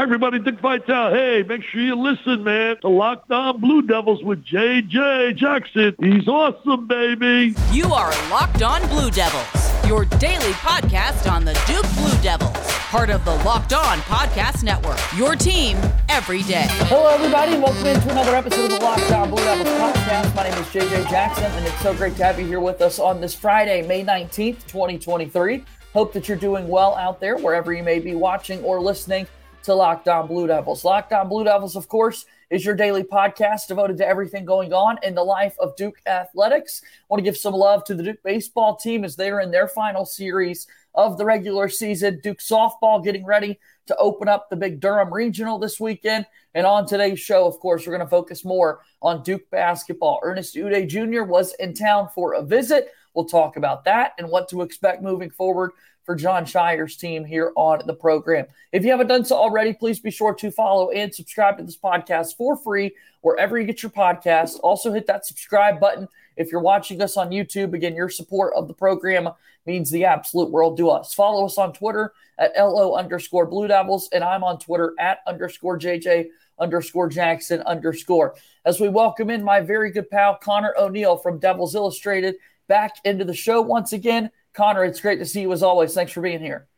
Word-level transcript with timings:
Hi, 0.00 0.04
everybody. 0.04 0.38
Dick 0.38 0.58
Vitale. 0.60 1.12
Hey, 1.12 1.42
make 1.42 1.62
sure 1.62 1.82
you 1.82 1.94
listen, 1.94 2.42
man, 2.42 2.78
to 2.80 2.88
Locked 2.88 3.30
On 3.30 3.60
Blue 3.60 3.82
Devils 3.82 4.24
with 4.24 4.42
JJ 4.46 5.36
Jackson. 5.36 5.94
He's 6.00 6.26
awesome, 6.26 6.86
baby. 6.86 7.54
You 7.70 7.92
are 7.92 8.10
Locked 8.30 8.62
On 8.62 8.80
Blue 8.88 9.10
Devils, 9.10 9.86
your 9.86 10.06
daily 10.06 10.52
podcast 10.52 11.30
on 11.30 11.44
the 11.44 11.52
Duke 11.66 11.84
Blue 11.96 12.18
Devils, 12.22 12.56
part 12.88 13.10
of 13.10 13.22
the 13.26 13.34
Locked 13.44 13.74
On 13.74 13.98
Podcast 13.98 14.64
Network. 14.64 14.98
Your 15.18 15.36
team 15.36 15.76
every 16.08 16.44
day. 16.44 16.64
Hello, 16.88 17.10
everybody, 17.10 17.52
and 17.52 17.62
welcome 17.62 17.84
into 17.84 18.10
another 18.10 18.34
episode 18.34 18.72
of 18.72 18.78
the 18.78 18.82
Locked 18.82 19.12
On 19.12 19.28
Blue 19.28 19.44
Devils 19.44 19.68
podcast. 19.68 20.34
My 20.34 20.44
name 20.44 20.54
is 20.54 20.66
JJ 20.68 21.10
Jackson, 21.10 21.44
and 21.44 21.66
it's 21.66 21.80
so 21.82 21.94
great 21.94 22.16
to 22.16 22.24
have 22.24 22.40
you 22.40 22.46
here 22.46 22.60
with 22.60 22.80
us 22.80 22.98
on 22.98 23.20
this 23.20 23.34
Friday, 23.34 23.86
May 23.86 24.02
19th, 24.02 24.66
2023. 24.66 25.62
Hope 25.92 26.14
that 26.14 26.26
you're 26.26 26.38
doing 26.38 26.68
well 26.68 26.94
out 26.94 27.20
there, 27.20 27.36
wherever 27.36 27.70
you 27.74 27.82
may 27.82 27.98
be 27.98 28.14
watching 28.14 28.62
or 28.64 28.80
listening 28.80 29.26
to 29.62 29.74
Locked 29.74 30.08
On 30.08 30.26
Blue 30.26 30.46
Devils. 30.46 30.84
Locked 30.84 31.12
On 31.12 31.28
Blue 31.28 31.44
Devils, 31.44 31.76
of 31.76 31.88
course, 31.88 32.24
is 32.48 32.64
your 32.64 32.74
daily 32.74 33.02
podcast 33.04 33.68
devoted 33.68 33.98
to 33.98 34.06
everything 34.06 34.44
going 34.44 34.72
on 34.72 34.98
in 35.02 35.14
the 35.14 35.22
life 35.22 35.54
of 35.60 35.76
Duke 35.76 36.00
athletics. 36.06 36.82
Want 37.08 37.18
to 37.18 37.24
give 37.24 37.36
some 37.36 37.54
love 37.54 37.84
to 37.84 37.94
the 37.94 38.02
Duke 38.02 38.22
baseball 38.24 38.76
team 38.76 39.04
as 39.04 39.16
they 39.16 39.30
are 39.30 39.40
in 39.40 39.50
their 39.50 39.68
final 39.68 40.04
series 40.04 40.66
of 40.94 41.18
the 41.18 41.24
regular 41.24 41.68
season. 41.68 42.20
Duke 42.22 42.38
softball 42.38 43.04
getting 43.04 43.24
ready 43.24 43.58
to 43.86 43.96
open 43.96 44.28
up 44.28 44.48
the 44.48 44.56
big 44.56 44.80
Durham 44.80 45.12
Regional 45.12 45.58
this 45.58 45.78
weekend. 45.78 46.26
And 46.54 46.66
on 46.66 46.86
today's 46.86 47.20
show, 47.20 47.46
of 47.46 47.58
course, 47.60 47.86
we're 47.86 47.96
going 47.96 48.06
to 48.06 48.10
focus 48.10 48.44
more 48.44 48.80
on 49.02 49.22
Duke 49.22 49.48
basketball. 49.50 50.20
Ernest 50.22 50.56
Udeh 50.56 50.88
Jr. 50.88 51.22
was 51.22 51.54
in 51.54 51.74
town 51.74 52.08
for 52.14 52.34
a 52.34 52.42
visit. 52.42 52.92
We'll 53.14 53.26
talk 53.26 53.56
about 53.56 53.84
that 53.84 54.12
and 54.18 54.28
what 54.28 54.48
to 54.50 54.62
expect 54.62 55.02
moving 55.02 55.30
forward 55.30 55.72
for 56.04 56.14
Jon 56.14 56.44
Scheyer's 56.44 56.96
team 56.96 57.24
here 57.24 57.52
on 57.56 57.82
the 57.86 57.94
program. 57.94 58.46
If 58.72 58.84
you 58.84 58.90
haven't 58.90 59.08
done 59.08 59.24
so 59.24 59.36
already, 59.36 59.72
please 59.72 60.00
be 60.00 60.10
sure 60.10 60.34
to 60.34 60.50
follow 60.50 60.90
and 60.90 61.14
subscribe 61.14 61.58
to 61.58 61.64
this 61.64 61.76
podcast 61.76 62.36
for 62.36 62.56
free 62.56 62.94
wherever 63.20 63.58
you 63.58 63.66
get 63.66 63.82
your 63.82 63.90
podcast. 63.90 64.58
Also, 64.62 64.92
hit 64.92 65.06
that 65.06 65.26
subscribe 65.26 65.78
button 65.78 66.08
if 66.36 66.50
you're 66.50 66.62
watching 66.62 67.02
us 67.02 67.16
on 67.16 67.30
YouTube. 67.30 67.74
Again, 67.74 67.94
your 67.94 68.08
support 68.08 68.54
of 68.56 68.66
the 68.66 68.74
program 68.74 69.28
means 69.66 69.90
the 69.90 70.04
absolute 70.04 70.50
world 70.50 70.76
to 70.78 70.90
us. 70.90 71.12
Follow 71.14 71.44
us 71.46 71.58
on 71.58 71.72
Twitter 71.72 72.12
at 72.38 72.52
LO 72.56 72.94
underscore 72.94 73.46
Blue 73.46 73.68
Devils, 73.68 74.08
and 74.12 74.24
I'm 74.24 74.42
on 74.42 74.58
Twitter 74.58 74.94
at 74.98 75.18
underscore 75.26 75.78
JJ 75.78 76.28
underscore 76.58 77.08
Jackson 77.08 77.60
underscore. 77.62 78.34
As 78.64 78.80
we 78.80 78.88
welcome 78.88 79.30
in 79.30 79.42
my 79.42 79.60
very 79.60 79.90
good 79.90 80.10
pal, 80.10 80.36
Conor 80.36 80.74
O'Neill 80.78 81.16
from 81.16 81.38
Devils 81.38 81.74
Illustrated, 81.74 82.36
back 82.70 82.94
into 83.04 83.24
the 83.24 83.34
show 83.34 83.60
once 83.60 83.92
again. 83.92 84.30
Conor, 84.54 84.84
it's 84.84 85.00
great 85.00 85.18
to 85.18 85.26
see 85.26 85.42
you 85.42 85.52
as 85.52 85.62
always. 85.62 85.92
Thanks 85.92 86.12
for 86.12 86.22
being 86.22 86.40
here. 86.40 86.68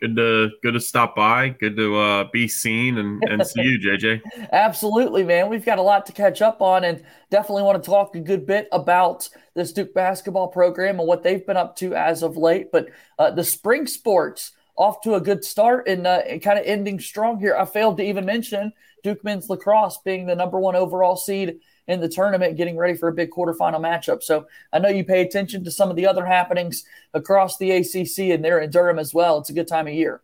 Good 0.00 0.14
to 0.14 0.50
good 0.62 0.74
to 0.74 0.80
stop 0.80 1.16
by. 1.16 1.48
Good 1.48 1.76
to 1.76 1.96
uh, 1.96 2.24
be 2.32 2.46
seen 2.46 2.98
and, 2.98 3.20
and 3.24 3.44
see 3.44 3.62
you, 3.62 3.78
JJ. 3.80 4.20
Absolutely, 4.52 5.24
man. 5.24 5.48
We've 5.48 5.64
got 5.64 5.78
a 5.78 5.82
lot 5.82 6.06
to 6.06 6.12
catch 6.12 6.40
up 6.40 6.62
on, 6.62 6.84
and 6.84 7.02
definitely 7.30 7.64
want 7.64 7.82
to 7.82 7.90
talk 7.90 8.14
a 8.14 8.20
good 8.20 8.46
bit 8.46 8.68
about 8.70 9.28
this 9.54 9.72
Duke 9.72 9.92
basketball 9.94 10.48
program 10.48 11.00
and 11.00 11.08
what 11.08 11.24
they've 11.24 11.44
been 11.44 11.56
up 11.56 11.74
to 11.76 11.94
as 11.94 12.22
of 12.22 12.36
late. 12.36 12.70
But 12.70 12.90
uh, 13.18 13.32
the 13.32 13.42
spring 13.42 13.88
sports 13.88 14.52
off 14.76 15.00
to 15.00 15.14
a 15.14 15.20
good 15.20 15.42
start 15.42 15.88
and, 15.88 16.06
uh, 16.06 16.22
and 16.28 16.40
kind 16.40 16.60
of 16.60 16.64
ending 16.64 17.00
strong 17.00 17.40
here. 17.40 17.56
I 17.56 17.64
failed 17.64 17.96
to 17.96 18.04
even 18.04 18.24
mention 18.24 18.72
Duke 19.02 19.24
men's 19.24 19.50
lacrosse 19.50 19.98
being 20.04 20.26
the 20.26 20.36
number 20.36 20.60
one 20.60 20.76
overall 20.76 21.16
seed 21.16 21.58
in 21.88 22.00
the 22.00 22.08
tournament, 22.08 22.56
getting 22.56 22.76
ready 22.76 22.94
for 22.94 23.08
a 23.08 23.12
big 23.12 23.30
quarterfinal 23.30 23.80
matchup. 23.80 24.22
So 24.22 24.46
I 24.72 24.78
know 24.78 24.90
you 24.90 25.04
pay 25.04 25.22
attention 25.22 25.64
to 25.64 25.70
some 25.70 25.90
of 25.90 25.96
the 25.96 26.06
other 26.06 26.24
happenings 26.24 26.84
across 27.14 27.56
the 27.56 27.70
ACC, 27.72 28.30
and 28.30 28.44
they're 28.44 28.60
in 28.60 28.70
Durham 28.70 28.98
as 28.98 29.14
well. 29.14 29.38
It's 29.38 29.50
a 29.50 29.54
good 29.54 29.66
time 29.66 29.88
of 29.88 29.94
year. 29.94 30.20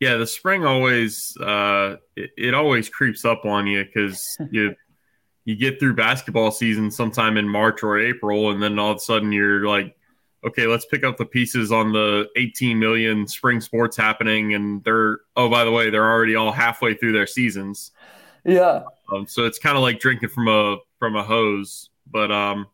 Yeah, 0.00 0.16
the 0.16 0.26
spring 0.26 0.64
always 0.64 1.36
uh, 1.36 1.96
it, 2.16 2.30
it 2.36 2.54
always 2.54 2.88
creeps 2.88 3.24
up 3.24 3.44
on 3.44 3.68
you 3.68 3.84
because 3.84 4.36
you 4.50 4.74
you 5.44 5.54
get 5.54 5.78
through 5.78 5.94
basketball 5.94 6.50
season 6.50 6.90
sometime 6.90 7.36
in 7.36 7.48
March 7.48 7.82
or 7.82 7.98
April, 7.98 8.50
and 8.50 8.60
then 8.60 8.78
all 8.78 8.92
of 8.92 8.96
a 8.96 9.00
sudden 9.00 9.30
you're 9.30 9.66
like, 9.66 9.96
okay, 10.44 10.66
let's 10.66 10.86
pick 10.86 11.04
up 11.04 11.18
the 11.18 11.26
pieces 11.26 11.70
on 11.70 11.92
the 11.92 12.28
18 12.36 12.78
million 12.78 13.28
spring 13.28 13.60
sports 13.60 13.96
happening, 13.96 14.54
and 14.54 14.82
they're 14.84 15.20
oh 15.36 15.50
by 15.50 15.64
the 15.64 15.70
way, 15.70 15.90
they're 15.90 16.10
already 16.10 16.34
all 16.34 16.50
halfway 16.50 16.94
through 16.94 17.12
their 17.12 17.26
seasons. 17.26 17.92
Yeah. 18.44 18.82
Um, 19.12 19.26
so 19.26 19.44
it's 19.44 19.58
kind 19.58 19.76
of 19.76 19.82
like 19.82 20.00
drinking 20.00 20.30
from 20.30 20.48
a 20.48 20.76
from 20.98 21.16
a 21.16 21.22
hose. 21.22 21.90
But 22.10 22.30
um, 22.30 22.66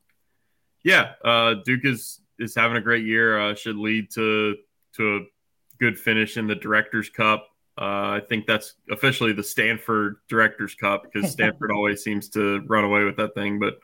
yeah, 0.84 1.12
uh, 1.24 1.54
Duke 1.64 1.84
is 1.84 2.20
is 2.38 2.54
having 2.54 2.76
a 2.76 2.80
great 2.80 3.04
year. 3.04 3.38
Uh, 3.38 3.54
should 3.54 3.76
lead 3.76 4.10
to 4.12 4.56
to 4.96 5.16
a 5.16 5.20
good 5.78 5.98
finish 5.98 6.36
in 6.36 6.46
the 6.46 6.54
Directors 6.54 7.10
Cup. 7.10 7.48
Uh, 7.80 8.18
I 8.18 8.22
think 8.28 8.46
that's 8.46 8.74
officially 8.90 9.32
the 9.32 9.44
Stanford 9.44 10.16
Directors 10.28 10.74
Cup 10.74 11.04
because 11.04 11.30
Stanford 11.32 11.70
always 11.70 12.02
seems 12.02 12.28
to 12.30 12.60
run 12.66 12.84
away 12.84 13.04
with 13.04 13.16
that 13.16 13.34
thing. 13.34 13.58
But 13.58 13.78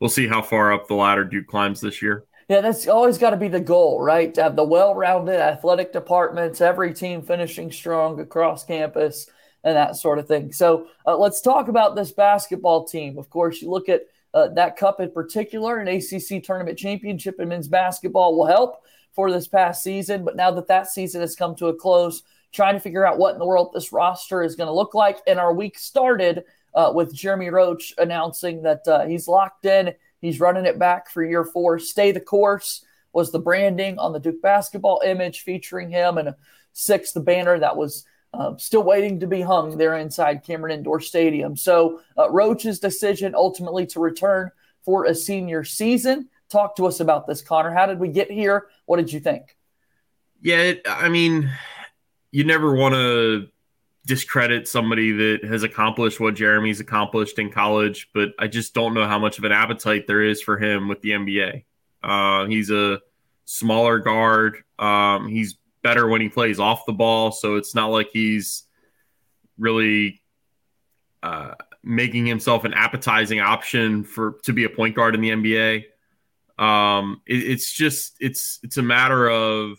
we'll 0.00 0.10
see 0.10 0.26
how 0.26 0.42
far 0.42 0.72
up 0.72 0.88
the 0.88 0.94
ladder 0.94 1.24
Duke 1.24 1.46
climbs 1.46 1.80
this 1.80 2.02
year. 2.02 2.24
Yeah, 2.48 2.60
that's 2.60 2.86
always 2.86 3.16
got 3.16 3.30
to 3.30 3.38
be 3.38 3.48
the 3.48 3.58
goal, 3.58 4.02
right? 4.02 4.32
To 4.34 4.42
have 4.42 4.54
the 4.54 4.64
well-rounded 4.64 5.40
athletic 5.40 5.94
departments, 5.94 6.60
every 6.60 6.92
team 6.92 7.22
finishing 7.22 7.72
strong 7.72 8.20
across 8.20 8.66
campus 8.66 9.30
and 9.64 9.76
that 9.76 9.96
sort 9.96 10.18
of 10.18 10.28
thing. 10.28 10.52
So 10.52 10.88
uh, 11.06 11.16
let's 11.16 11.40
talk 11.40 11.68
about 11.68 11.96
this 11.96 12.12
basketball 12.12 12.84
team. 12.84 13.18
Of 13.18 13.30
course, 13.30 13.60
you 13.60 13.70
look 13.70 13.88
at 13.88 14.02
uh, 14.32 14.48
that 14.48 14.76
cup 14.76 15.00
in 15.00 15.10
particular, 15.10 15.78
an 15.78 15.88
ACC 15.88 16.42
tournament 16.42 16.78
championship 16.78 17.40
in 17.40 17.48
men's 17.48 17.68
basketball 17.68 18.36
will 18.36 18.46
help 18.46 18.82
for 19.12 19.30
this 19.30 19.48
past 19.48 19.82
season. 19.82 20.24
But 20.24 20.36
now 20.36 20.50
that 20.50 20.68
that 20.68 20.88
season 20.88 21.20
has 21.20 21.34
come 21.34 21.54
to 21.56 21.68
a 21.68 21.74
close, 21.74 22.22
trying 22.52 22.74
to 22.74 22.80
figure 22.80 23.06
out 23.06 23.18
what 23.18 23.32
in 23.32 23.38
the 23.38 23.46
world 23.46 23.72
this 23.72 23.92
roster 23.92 24.42
is 24.42 24.54
going 24.54 24.68
to 24.68 24.74
look 24.74 24.94
like. 24.94 25.18
And 25.26 25.38
our 25.38 25.54
week 25.54 25.78
started 25.78 26.44
uh, 26.74 26.92
with 26.94 27.14
Jeremy 27.14 27.48
Roach 27.48 27.94
announcing 27.98 28.62
that 28.62 28.86
uh, 28.86 29.06
he's 29.06 29.28
locked 29.28 29.64
in. 29.64 29.94
He's 30.20 30.40
running 30.40 30.66
it 30.66 30.78
back 30.78 31.10
for 31.10 31.24
year 31.24 31.44
four. 31.44 31.78
Stay 31.78 32.12
the 32.12 32.20
course 32.20 32.84
was 33.12 33.30
the 33.30 33.38
branding 33.38 33.98
on 33.98 34.12
the 34.12 34.18
Duke 34.18 34.42
basketball 34.42 35.00
image 35.06 35.42
featuring 35.42 35.88
him 35.88 36.18
and 36.18 36.34
six, 36.72 37.12
the 37.12 37.20
banner 37.20 37.58
that 37.58 37.76
was 37.76 38.04
uh, 38.34 38.56
still 38.56 38.82
waiting 38.82 39.20
to 39.20 39.26
be 39.26 39.40
hung 39.40 39.76
there 39.76 39.96
inside 39.96 40.44
Cameron 40.44 40.78
Indoor 40.78 41.00
Stadium. 41.00 41.56
So, 41.56 42.00
uh, 42.18 42.30
Roach's 42.30 42.80
decision 42.80 43.34
ultimately 43.34 43.86
to 43.86 44.00
return 44.00 44.50
for 44.84 45.06
a 45.06 45.14
senior 45.14 45.64
season. 45.64 46.28
Talk 46.50 46.76
to 46.76 46.86
us 46.86 47.00
about 47.00 47.26
this, 47.26 47.42
Conor. 47.42 47.72
How 47.72 47.86
did 47.86 47.98
we 47.98 48.08
get 48.08 48.30
here? 48.30 48.66
What 48.86 48.96
did 48.96 49.12
you 49.12 49.20
think? 49.20 49.56
Yeah, 50.42 50.58
it, 50.58 50.82
I 50.86 51.08
mean, 51.08 51.50
you 52.30 52.44
never 52.44 52.74
want 52.74 52.94
to 52.94 53.48
discredit 54.06 54.68
somebody 54.68 55.12
that 55.12 55.44
has 55.44 55.62
accomplished 55.62 56.20
what 56.20 56.34
Jeremy's 56.34 56.80
accomplished 56.80 57.38
in 57.38 57.50
college, 57.50 58.10
but 58.12 58.30
I 58.38 58.48
just 58.48 58.74
don't 58.74 58.92
know 58.92 59.06
how 59.06 59.18
much 59.18 59.38
of 59.38 59.44
an 59.44 59.52
appetite 59.52 60.06
there 60.06 60.22
is 60.22 60.42
for 60.42 60.58
him 60.58 60.88
with 60.88 61.00
the 61.00 61.10
NBA. 61.10 61.64
Uh, 62.02 62.46
he's 62.46 62.70
a 62.70 63.00
smaller 63.46 63.98
guard. 63.98 64.62
Um, 64.78 65.28
he's 65.28 65.56
better 65.84 66.08
when 66.08 66.20
he 66.20 66.28
plays 66.28 66.58
off 66.58 66.86
the 66.86 66.92
ball. 66.92 67.30
So 67.30 67.54
it's 67.54 67.74
not 67.74 67.90
like 67.90 68.08
he's 68.12 68.64
really 69.56 70.22
uh, 71.22 71.52
making 71.84 72.26
himself 72.26 72.64
an 72.64 72.74
appetizing 72.74 73.38
option 73.38 74.02
for 74.02 74.38
to 74.44 74.52
be 74.52 74.64
a 74.64 74.70
point 74.70 74.96
guard 74.96 75.14
in 75.14 75.20
the 75.20 75.30
NBA. 75.30 75.84
Um, 76.58 77.20
it, 77.26 77.44
it's 77.44 77.72
just 77.72 78.16
it's 78.18 78.58
it's 78.64 78.78
a 78.78 78.82
matter 78.82 79.28
of 79.28 79.76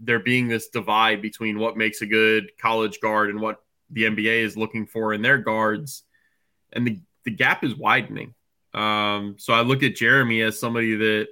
there 0.00 0.18
being 0.18 0.48
this 0.48 0.68
divide 0.68 1.20
between 1.20 1.58
what 1.58 1.76
makes 1.76 2.02
a 2.02 2.06
good 2.06 2.50
college 2.58 3.00
guard 3.00 3.30
and 3.30 3.40
what 3.40 3.62
the 3.90 4.04
NBA 4.04 4.42
is 4.42 4.56
looking 4.56 4.86
for 4.86 5.12
in 5.12 5.22
their 5.22 5.38
guards, 5.38 6.04
and 6.72 6.86
the 6.86 7.00
the 7.24 7.30
gap 7.30 7.62
is 7.64 7.76
widening. 7.76 8.34
Um, 8.72 9.36
so 9.38 9.52
I 9.52 9.60
look 9.60 9.82
at 9.82 9.96
Jeremy 9.96 10.40
as 10.42 10.58
somebody 10.58 10.94
that 10.96 11.28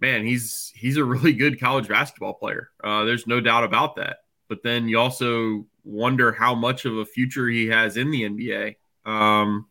man, 0.00 0.24
he's 0.24 0.72
he's 0.74 0.96
a 0.96 1.04
really 1.04 1.32
good 1.32 1.60
college 1.60 1.88
basketball 1.88 2.34
player. 2.34 2.70
Uh, 2.82 3.04
there's 3.04 3.26
no 3.26 3.40
doubt 3.40 3.64
about 3.64 3.96
that. 3.96 4.18
But 4.48 4.62
then 4.62 4.88
you 4.88 4.98
also 4.98 5.66
wonder 5.84 6.32
how 6.32 6.54
much 6.54 6.84
of 6.84 6.98
a 6.98 7.04
future 7.04 7.48
he 7.48 7.66
has 7.66 7.96
in 7.96 8.10
the 8.10 8.22
NBA. 8.22 8.76
Um, 9.04 9.66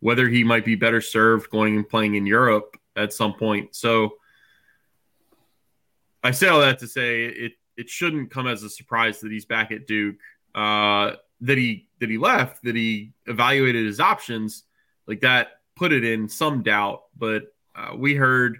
whether 0.00 0.28
he 0.28 0.44
might 0.44 0.64
be 0.64 0.74
better 0.74 1.00
served 1.00 1.50
going 1.50 1.76
and 1.76 1.88
playing 1.88 2.14
in 2.14 2.26
Europe 2.26 2.76
at 2.94 3.12
some 3.12 3.34
point. 3.34 3.74
So 3.74 4.14
I 6.22 6.30
say 6.30 6.48
all 6.48 6.60
that 6.60 6.78
to 6.80 6.88
say 6.88 7.24
it 7.24 7.52
it 7.76 7.90
shouldn't 7.90 8.30
come 8.30 8.46
as 8.46 8.62
a 8.62 8.70
surprise 8.70 9.20
that 9.20 9.30
he's 9.30 9.44
back 9.44 9.70
at 9.70 9.86
Duke. 9.86 10.16
Uh, 10.54 11.12
that 11.42 11.58
he 11.58 11.88
that 12.00 12.08
he 12.08 12.18
left, 12.18 12.62
that 12.64 12.74
he 12.74 13.12
evaluated 13.26 13.86
his 13.86 14.00
options, 14.00 14.64
like 15.06 15.20
that 15.20 15.48
put 15.76 15.92
it 15.92 16.04
in 16.04 16.28
some 16.28 16.62
doubt. 16.62 17.02
But 17.16 17.54
uh, 17.74 17.94
we 17.96 18.14
heard 18.14 18.58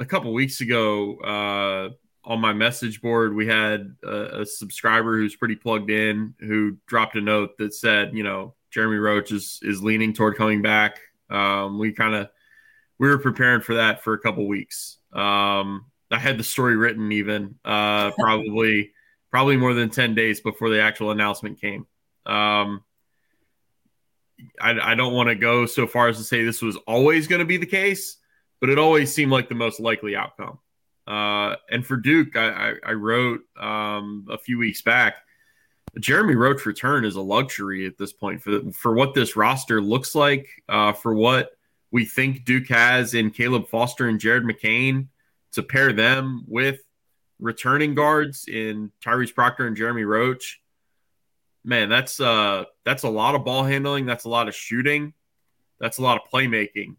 a 0.00 0.04
couple 0.06 0.32
weeks 0.32 0.60
ago 0.60 1.16
uh, 1.18 1.90
on 2.24 2.40
my 2.40 2.52
message 2.52 3.00
board, 3.00 3.34
we 3.34 3.46
had 3.46 3.94
a, 4.02 4.40
a, 4.40 4.46
subscriber 4.46 5.16
who's 5.18 5.36
pretty 5.36 5.56
plugged 5.56 5.90
in 5.90 6.34
who 6.40 6.76
dropped 6.86 7.16
a 7.16 7.20
note 7.20 7.50
that 7.58 7.74
said, 7.74 8.16
you 8.16 8.22
know, 8.22 8.54
Jeremy 8.70 8.96
Roach 8.96 9.30
is 9.30 9.60
is 9.62 9.82
leaning 9.82 10.12
toward 10.12 10.36
coming 10.36 10.62
back. 10.62 10.98
Um, 11.28 11.78
we 11.78 11.92
kind 11.92 12.14
of 12.14 12.28
we 12.98 13.08
were 13.08 13.18
preparing 13.18 13.60
for 13.60 13.74
that 13.74 14.02
for 14.02 14.14
a 14.14 14.18
couple 14.18 14.46
weeks. 14.48 14.98
Um, 15.12 15.86
I 16.10 16.18
had 16.18 16.38
the 16.38 16.44
story 16.44 16.76
written 16.76 17.12
even 17.12 17.56
uh, 17.64 18.10
probably 18.18 18.92
probably 19.30 19.56
more 19.56 19.74
than 19.74 19.90
10 19.90 20.14
days 20.14 20.40
before 20.40 20.70
the 20.70 20.80
actual 20.80 21.10
announcement 21.10 21.60
came. 21.60 21.86
Um, 22.26 22.82
I, 24.60 24.92
I 24.92 24.94
don't 24.94 25.12
want 25.12 25.28
to 25.28 25.34
go 25.34 25.66
so 25.66 25.86
far 25.86 26.08
as 26.08 26.16
to 26.16 26.24
say 26.24 26.44
this 26.44 26.62
was 26.62 26.76
always 26.86 27.28
going 27.28 27.38
to 27.38 27.44
be 27.44 27.56
the 27.56 27.66
case, 27.66 28.16
but 28.60 28.68
it 28.68 28.78
always 28.78 29.12
seemed 29.12 29.32
like 29.32 29.48
the 29.48 29.54
most 29.54 29.80
likely 29.80 30.14
outcome. 30.14 30.58
Uh, 31.06 31.56
and 31.70 31.84
for 31.84 31.96
Duke, 31.96 32.36
I, 32.36 32.48
I, 32.48 32.74
I 32.90 32.92
wrote 32.92 33.40
um, 33.58 34.26
a 34.30 34.38
few 34.38 34.58
weeks 34.58 34.82
back. 34.82 35.16
Jeremy 35.98 36.36
Roach 36.36 36.66
return 36.66 37.04
is 37.04 37.16
a 37.16 37.20
luxury 37.20 37.84
at 37.86 37.98
this 37.98 38.12
point 38.12 38.42
for 38.42 38.60
for 38.70 38.94
what 38.94 39.12
this 39.12 39.34
roster 39.34 39.80
looks 39.80 40.14
like, 40.14 40.48
uh, 40.68 40.92
for 40.92 41.14
what 41.14 41.50
we 41.90 42.04
think 42.04 42.44
Duke 42.44 42.68
has 42.68 43.14
in 43.14 43.30
Caleb 43.30 43.68
Foster 43.68 44.08
and 44.08 44.20
Jared 44.20 44.44
McCain 44.44 45.08
to 45.52 45.62
pair 45.64 45.92
them 45.92 46.44
with 46.46 46.80
returning 47.40 47.94
guards 47.94 48.46
in 48.46 48.92
Tyrese 49.04 49.34
Proctor 49.34 49.66
and 49.66 49.76
Jeremy 49.76 50.04
Roach. 50.04 50.60
Man, 51.64 51.88
that's 51.88 52.20
uh 52.20 52.64
that's 52.84 53.02
a 53.02 53.08
lot 53.08 53.34
of 53.34 53.44
ball 53.44 53.64
handling, 53.64 54.06
that's 54.06 54.24
a 54.24 54.28
lot 54.28 54.46
of 54.46 54.54
shooting, 54.54 55.12
that's 55.80 55.98
a 55.98 56.02
lot 56.02 56.18
of 56.18 56.30
playmaking. 56.32 56.96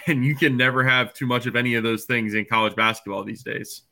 And 0.06 0.24
you 0.24 0.34
can 0.34 0.56
never 0.56 0.84
have 0.84 1.14
too 1.14 1.26
much 1.26 1.46
of 1.46 1.56
any 1.56 1.74
of 1.74 1.82
those 1.82 2.04
things 2.04 2.34
in 2.34 2.44
college 2.44 2.74
basketball 2.74 3.24
these 3.24 3.42
days. 3.42 3.82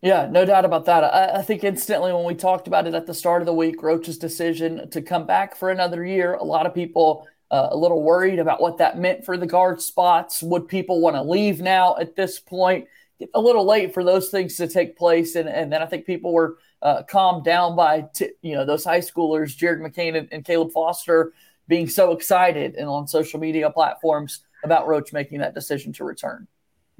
Yeah, 0.00 0.28
no 0.30 0.44
doubt 0.44 0.64
about 0.64 0.84
that. 0.86 1.04
I, 1.04 1.38
I, 1.38 1.42
think 1.42 1.64
instantly 1.64 2.12
when 2.12 2.24
we 2.24 2.34
talked 2.34 2.68
about 2.68 2.86
it 2.86 2.94
at 2.94 3.06
the 3.06 3.14
start 3.14 3.42
of 3.42 3.46
the 3.46 3.54
week, 3.54 3.82
Roach's 3.82 4.16
decision 4.16 4.88
to 4.90 5.02
come 5.02 5.26
back 5.26 5.56
for 5.56 5.70
another 5.70 6.04
year, 6.04 6.34
a 6.34 6.44
lot 6.44 6.66
of 6.66 6.74
people 6.74 7.26
uh, 7.50 7.68
a 7.72 7.76
little 7.76 8.02
worried 8.02 8.38
about 8.38 8.60
what 8.60 8.78
that 8.78 8.98
meant 8.98 9.24
for 9.24 9.36
the 9.36 9.46
guard 9.46 9.80
spots. 9.80 10.42
Would 10.42 10.68
people 10.68 11.00
want 11.00 11.16
to 11.16 11.22
leave 11.22 11.60
now 11.60 11.96
at 11.96 12.14
this 12.14 12.38
point? 12.38 12.86
a 13.34 13.40
little 13.40 13.64
late 13.64 13.92
for 13.92 14.04
those 14.04 14.28
things 14.28 14.56
to 14.56 14.68
take 14.68 14.96
place. 14.96 15.34
And, 15.34 15.48
and 15.48 15.72
then 15.72 15.82
I 15.82 15.86
think 15.86 16.06
people 16.06 16.32
were 16.32 16.58
uh, 16.82 17.02
calmed 17.02 17.44
down 17.44 17.74
by, 17.74 18.06
t- 18.14 18.30
you 18.42 18.54
know, 18.54 18.64
those 18.64 18.84
high 18.84 19.00
schoolers, 19.00 19.56
Jared 19.56 19.80
McCain 19.80 20.16
and, 20.16 20.28
and, 20.30 20.44
Caleb 20.44 20.70
Foster, 20.72 21.32
being 21.66 21.88
so 21.88 22.12
excited 22.12 22.76
and 22.76 22.88
on 22.88 23.08
social 23.08 23.40
media 23.40 23.70
platforms 23.70 24.40
about 24.68 24.86
Roach 24.86 25.12
making 25.12 25.40
that 25.40 25.54
decision 25.54 25.92
to 25.94 26.04
return. 26.04 26.46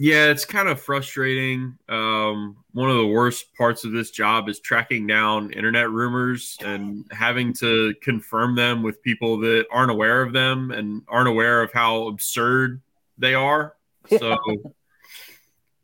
Yeah, 0.00 0.26
it's 0.26 0.44
kind 0.44 0.68
of 0.68 0.80
frustrating. 0.80 1.76
Um, 1.88 2.56
one 2.72 2.88
of 2.88 2.96
the 2.96 3.06
worst 3.06 3.52
parts 3.56 3.84
of 3.84 3.90
this 3.90 4.12
job 4.12 4.48
is 4.48 4.60
tracking 4.60 5.08
down 5.08 5.50
internet 5.50 5.90
rumors 5.90 6.56
and 6.64 7.04
having 7.10 7.52
to 7.54 7.92
confirm 8.00 8.54
them 8.54 8.84
with 8.84 9.02
people 9.02 9.40
that 9.40 9.66
aren't 9.72 9.90
aware 9.90 10.22
of 10.22 10.32
them 10.32 10.70
and 10.70 11.02
aren't 11.08 11.28
aware 11.28 11.62
of 11.62 11.72
how 11.72 12.06
absurd 12.06 12.80
they 13.18 13.34
are. 13.34 13.74
So 14.18 14.38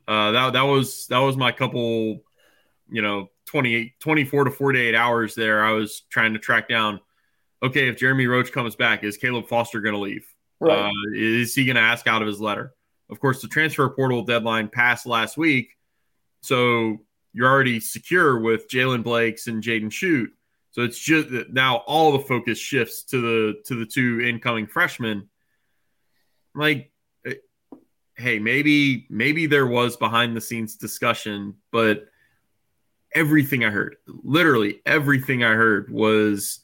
uh, 0.09 0.31
that 0.31 0.53
that 0.55 0.63
was 0.63 1.07
that 1.09 1.19
was 1.19 1.37
my 1.37 1.53
couple, 1.53 2.23
you 2.89 3.03
know, 3.03 3.29
28, 3.47 4.01
24 4.01 4.45
to 4.45 4.51
48 4.51 4.95
hours 4.95 5.35
there. 5.35 5.63
I 5.63 5.73
was 5.73 6.03
trying 6.09 6.33
to 6.33 6.39
track 6.39 6.67
down. 6.67 7.01
Okay, 7.63 7.89
if 7.89 7.99
Jeremy 7.99 8.27
Roach 8.27 8.51
comes 8.51 8.77
back, 8.77 9.05
is 9.05 9.19
Caleb 9.19 9.47
Foster 9.49 9.81
going 9.81 9.95
to 9.95 10.01
leave? 10.01 10.27
Right. 10.61 10.89
Uh, 10.89 10.93
is 11.15 11.55
he 11.55 11.65
going 11.65 11.77
to 11.77 11.83
ask 11.83 12.07
out 12.07 12.23
of 12.23 12.29
his 12.29 12.41
letter? 12.41 12.75
Of 13.11 13.21
course, 13.21 13.43
the 13.43 13.49
transfer 13.49 13.89
portal 13.91 14.23
deadline 14.23 14.69
passed 14.69 15.07
last 15.07 15.37
week, 15.37 15.77
so 16.43 16.99
you're 17.33 17.51
already 17.51 17.81
secure 17.81 18.39
with 18.39 18.69
Jaylen 18.69 19.03
Blakes 19.03 19.47
and 19.47 19.63
Jaden 19.63 19.91
Schutt. 19.91 20.29
So 20.71 20.83
it's 20.83 20.99
just 20.99 21.29
now 21.53 21.79
all 21.87 22.13
the 22.13 22.21
focus 22.21 22.59
shifts 22.59 23.03
to 23.05 23.21
the 23.21 23.63
to 23.67 23.79
the 23.79 23.87
two 23.87 24.21
incoming 24.21 24.67
freshmen. 24.67 25.29
Like 26.55 26.91
hey, 28.17 28.39
maybe 28.39 29.07
maybe 29.11 29.47
there 29.47 29.67
was 29.67 29.97
behind 29.97 30.37
the 30.37 30.41
scenes 30.41 30.77
discussion, 30.77 31.55
but 31.71 32.07
everything 33.15 33.65
I 33.65 33.71
heard, 33.71 33.97
literally 34.07 34.81
everything 34.87 35.45
I 35.45 35.53
heard 35.53 35.91
was 35.91 36.61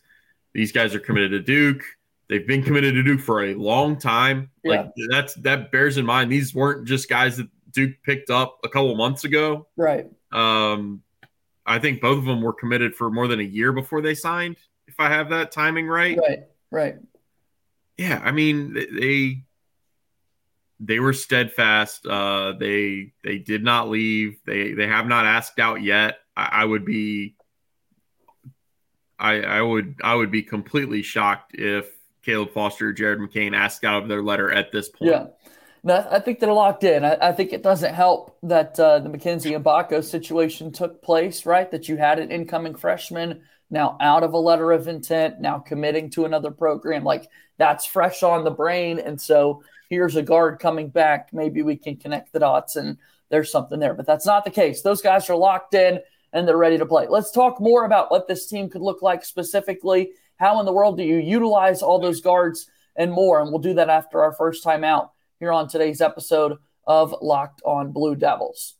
these 0.53 0.73
guys 0.73 0.95
are 0.95 1.01
committed 1.01 1.33
to 1.33 1.41
Duke. 1.41 1.85
They've 2.31 2.47
been 2.47 2.63
committed 2.63 2.95
to 2.95 3.03
Duke 3.03 3.21
for 3.21 3.45
a 3.45 3.55
long 3.55 3.99
time. 3.99 4.51
Yeah. 4.63 4.83
Like 4.83 4.93
that's 5.11 5.35
that 5.35 5.73
bears 5.73 5.97
in 5.97 6.07
mind 6.07 6.31
these 6.31 6.55
weren't 6.55 6.87
just 6.87 7.09
guys 7.09 7.37
that 7.39 7.49
Duke 7.73 7.97
picked 8.05 8.31
up 8.31 8.61
a 8.65 8.69
couple 8.69 8.95
months 8.95 9.25
ago. 9.25 9.67
Right. 9.77 10.07
Um 10.31 11.03
I 11.67 11.81
think 11.81 12.01
both 12.01 12.19
of 12.19 12.25
them 12.25 12.41
were 12.41 12.53
committed 12.53 12.95
for 12.95 13.11
more 13.11 13.27
than 13.27 13.41
a 13.41 13.45
year 13.45 13.73
before 13.73 14.01
they 14.01 14.15
signed, 14.15 14.57
if 14.87 14.95
I 15.01 15.09
have 15.09 15.31
that 15.31 15.51
timing 15.51 15.89
right. 15.89 16.17
Right. 16.17 16.39
Right. 16.71 16.95
Yeah, 17.99 18.23
I 18.25 18.31
mean 18.31 18.75
they 18.75 19.43
they 20.79 21.01
were 21.01 21.13
steadfast. 21.13 22.07
Uh, 22.07 22.53
they 22.53 23.13
they 23.25 23.39
did 23.39 23.65
not 23.65 23.91
leave. 23.91 24.39
They 24.47 24.73
they 24.73 24.87
have 24.87 25.07
not 25.07 25.27
asked 25.27 25.59
out 25.59 25.83
yet. 25.83 26.19
I, 26.37 26.63
I 26.63 26.65
would 26.65 26.85
be 26.85 27.35
I 29.19 29.41
I 29.43 29.63
would 29.63 29.97
I 30.03 30.15
would 30.15 30.31
be 30.31 30.45
completely 30.45 31.03
shocked 31.03 31.55
if 31.55 31.91
Caleb 32.25 32.53
Foster, 32.53 32.93
Jared 32.93 33.19
McCain 33.19 33.57
asked 33.57 33.85
out 33.85 34.03
of 34.03 34.09
their 34.09 34.23
letter 34.23 34.51
at 34.51 34.73
this 34.73 34.89
point. 34.89 35.11
Yeah. 35.11 35.27
No, 35.83 36.07
I 36.11 36.21
think 36.21 36.41
they're 36.41 36.53
locked 36.53 36.85
in. 36.85 37.05
I, 37.05 37.17
I 37.29 37.33
think 37.33 37.53
it 37.53 37.63
doesn't 37.63 37.95
help 37.95 38.37
that 38.43 38.79
uh, 38.79 38.99
the 38.99 39.09
and 39.09 39.23
Mgbako 39.23 40.05
situation 40.05 40.73
took 40.73 41.03
place, 41.03 41.47
right? 41.47 41.71
That 41.71 41.89
you 41.89 41.97
had 41.97 42.19
an 42.19 42.31
incoming 42.31 42.75
freshman 42.75 43.43
now 43.71 43.97
out 44.01 44.23
of 44.23 44.35
a 44.35 44.39
letter 44.39 44.73
of 44.73 44.89
intent, 44.89 45.41
now 45.41 45.59
committing 45.59 46.11
to 46.11 46.27
another 46.27 46.51
program. 46.51 47.05
Like 47.05 47.29
that's 47.57 47.87
fresh 47.87 48.23
on 48.23 48.45
the 48.45 48.51
brain. 48.51 48.99
And 48.99 49.19
so 49.19 49.63
here's 49.89 50.17
a 50.17 50.23
guard 50.23 50.59
coming 50.59 50.89
back. 50.89 51.31
Maybe 51.33 51.63
we 51.63 51.77
can 51.77 51.97
connect 51.97 52.33
the 52.33 52.41
dots 52.41 52.77
and 52.77 52.99
there's 53.31 53.51
something 53.51 53.79
there. 53.79 53.95
But 53.95 54.07
that's 54.07 54.27
not 54.27 54.45
the 54.45 54.51
case. 54.51 54.83
Those 54.83 55.01
guys 55.01 55.31
are 55.31 55.37
locked 55.37 55.75
in 55.75 56.01
and 56.33 56.47
they're 56.47 56.57
ready 56.57 56.79
to 56.79 56.87
play. 56.87 57.07
Let's 57.09 57.31
talk 57.31 57.61
more 57.61 57.85
about 57.85 58.11
what 58.11 58.29
this 58.29 58.47
team 58.47 58.69
could 58.69 58.83
look 58.83 59.03
like 59.03 59.25
specifically. 59.25 60.13
How 60.41 60.59
in 60.59 60.67
the 60.67 60.73
world 60.73 60.97
do 60.97 61.05
you 61.05 61.19
utilize 61.19 61.83
all 61.83 62.01
those 62.01 62.21
guards 62.21 62.69
and 62.97 63.13
more? 63.13 63.41
And 63.41 63.51
we'll 63.51 63.61
do 63.61 63.75
that 63.75 63.89
after 63.89 64.23
our 64.23 64.33
first 64.33 64.65
time 64.65 64.83
out 64.83 65.13
here 65.39 65.53
on 65.53 65.69
today's 65.69 66.01
episode 66.01 66.59
of 66.87 67.15
Locked 67.23 67.63
on 67.65 67.93
Blue 67.93 68.17
Devils. 68.17 68.75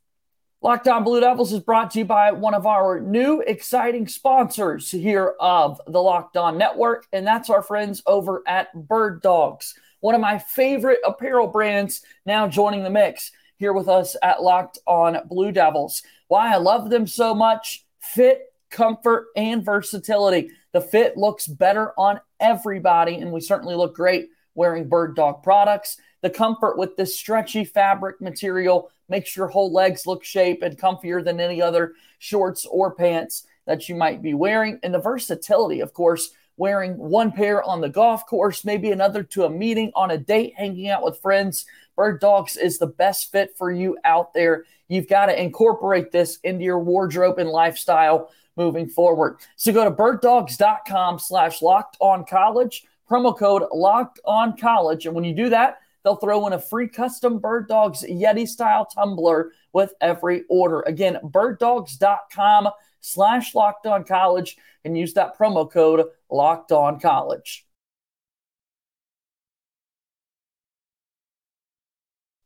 Locked 0.63 0.89
on 0.89 1.05
Blue 1.05 1.21
Devils 1.21 1.53
is 1.53 1.61
brought 1.61 1.93
to 1.93 2.01
you 2.01 2.05
by 2.05 2.33
one 2.33 2.55
of 2.55 2.67
our 2.67 3.01
new 3.01 3.41
exciting 3.47 4.09
sponsors 4.09 4.91
here 4.91 5.35
of 5.39 5.81
the 5.87 6.03
Locked 6.03 6.37
On 6.37 6.59
Network, 6.59 7.07
and 7.13 7.27
that's 7.27 7.49
our 7.49 7.63
friends 7.63 8.03
over 8.07 8.43
at 8.47 8.75
Birddogs 8.75 9.75
one 10.01 10.15
of 10.15 10.21
my 10.21 10.39
favorite 10.39 10.99
apparel 11.07 11.47
brands 11.47 12.03
now 12.27 12.49
joining 12.49 12.83
the 12.83 12.91
mix 12.91 13.33
here 13.57 13.73
with 13.73 13.89
us 13.89 14.17
at 14.23 14.43
Locked 14.43 14.79
on 14.87 15.19
Blue 15.29 15.53
Devils. 15.53 16.03
Why 16.29 16.53
I 16.53 16.57
love 16.57 16.91
them 16.91 17.07
so 17.07 17.35
much 17.35 17.85
fit, 18.01 18.53
comfort, 18.71 19.27
and 19.37 19.65
versatility. 19.65 20.51
The 20.73 20.81
fit 20.81 21.17
looks 21.17 21.47
better 21.47 21.93
on 21.99 22.21
everybody, 22.39 23.17
and 23.17 23.33
we 23.33 23.41
certainly 23.41 23.75
look 23.75 23.95
great 23.95 24.29
wearing 24.55 24.89
Bird 24.89 25.17
Dog 25.17 25.43
products. 25.43 25.97
The 26.23 26.31
comfort 26.31 26.79
with 26.79 26.97
this 26.97 27.17
stretchy 27.17 27.65
fabric 27.65 28.21
material 28.21 28.91
makes 29.09 29.35
your 29.37 29.49
whole 29.49 29.73
legs 29.73 30.07
look 30.07 30.23
shape 30.23 30.63
and 30.63 30.79
comfier 30.79 31.25
than 31.25 31.41
any 31.41 31.61
other 31.61 31.95
shorts 32.19 32.67
or 32.67 32.95
pants 32.95 33.47
that 33.67 33.89
you 33.89 33.95
might 33.95 34.23
be 34.23 34.35
wearing. 34.35 34.79
And 34.83 34.95
the 34.95 34.99
versatility, 34.99 35.81
of 35.81 35.93
course, 35.93 36.31
wearing 36.57 36.97
one 36.99 37.33
pair 37.33 37.63
on 37.63 37.81
the 37.81 37.89
golf 37.89 38.27
course, 38.27 38.65
maybe 38.65 38.91
another 38.91 39.23
to 39.23 39.45
a 39.45 39.51
meeting, 39.51 39.91
on 39.95 40.11
a 40.11 40.19
date, 40.19 40.53
hanging 40.57 40.89
out 40.89 41.03
with 41.03 41.21
friends. 41.21 41.65
Birddogs 41.97 42.57
is 42.57 42.79
the 42.79 42.87
best 42.87 43.33
fit 43.33 43.57
for 43.57 43.73
you 43.73 43.97
out 44.05 44.35
there. 44.35 44.65
You've 44.89 45.09
got 45.09 45.27
to 45.27 45.41
incorporate 45.41 46.13
this 46.13 46.39
into 46.45 46.65
your 46.65 46.79
wardrobe 46.79 47.39
and 47.39 47.49
lifestyle 47.49 48.31
moving 48.57 48.89
forward. 48.89 49.39
So 49.57 49.73
go 49.73 49.85
to 49.85 49.91
birddogs.com 49.91 51.19
slash 51.19 51.63
locked 51.63 51.97
on 52.01 52.25
college, 52.25 52.85
promo 53.09 53.37
code 53.37 53.65
locked 53.73 54.21
on 54.25 54.57
college. 54.57 55.07
And 55.07 55.15
when 55.15 55.25
you 55.25 55.35
do 55.35 55.49
that, 55.51 55.79
they'll 56.05 56.17
throw 56.17 56.47
in 56.47 56.53
a 56.53 56.59
free 56.59 56.89
custom 56.89 57.41
Birddogs 57.41 58.09
Yeti 58.09 58.47
style 58.47 58.85
tumbler 58.87 59.53
with 59.73 59.95
every 60.01 60.45
order. 60.49 60.81
Again, 60.83 61.19
birddogs.com 61.23 62.69
slash 63.01 63.55
locked 63.55 63.87
on 63.87 64.05
college 64.05 64.57
and 64.85 64.97
use 64.97 65.15
that 65.15 65.39
promo 65.39 65.71
code 65.71 66.07
locked 66.31 66.73
on 66.73 67.01
college. 67.01 67.67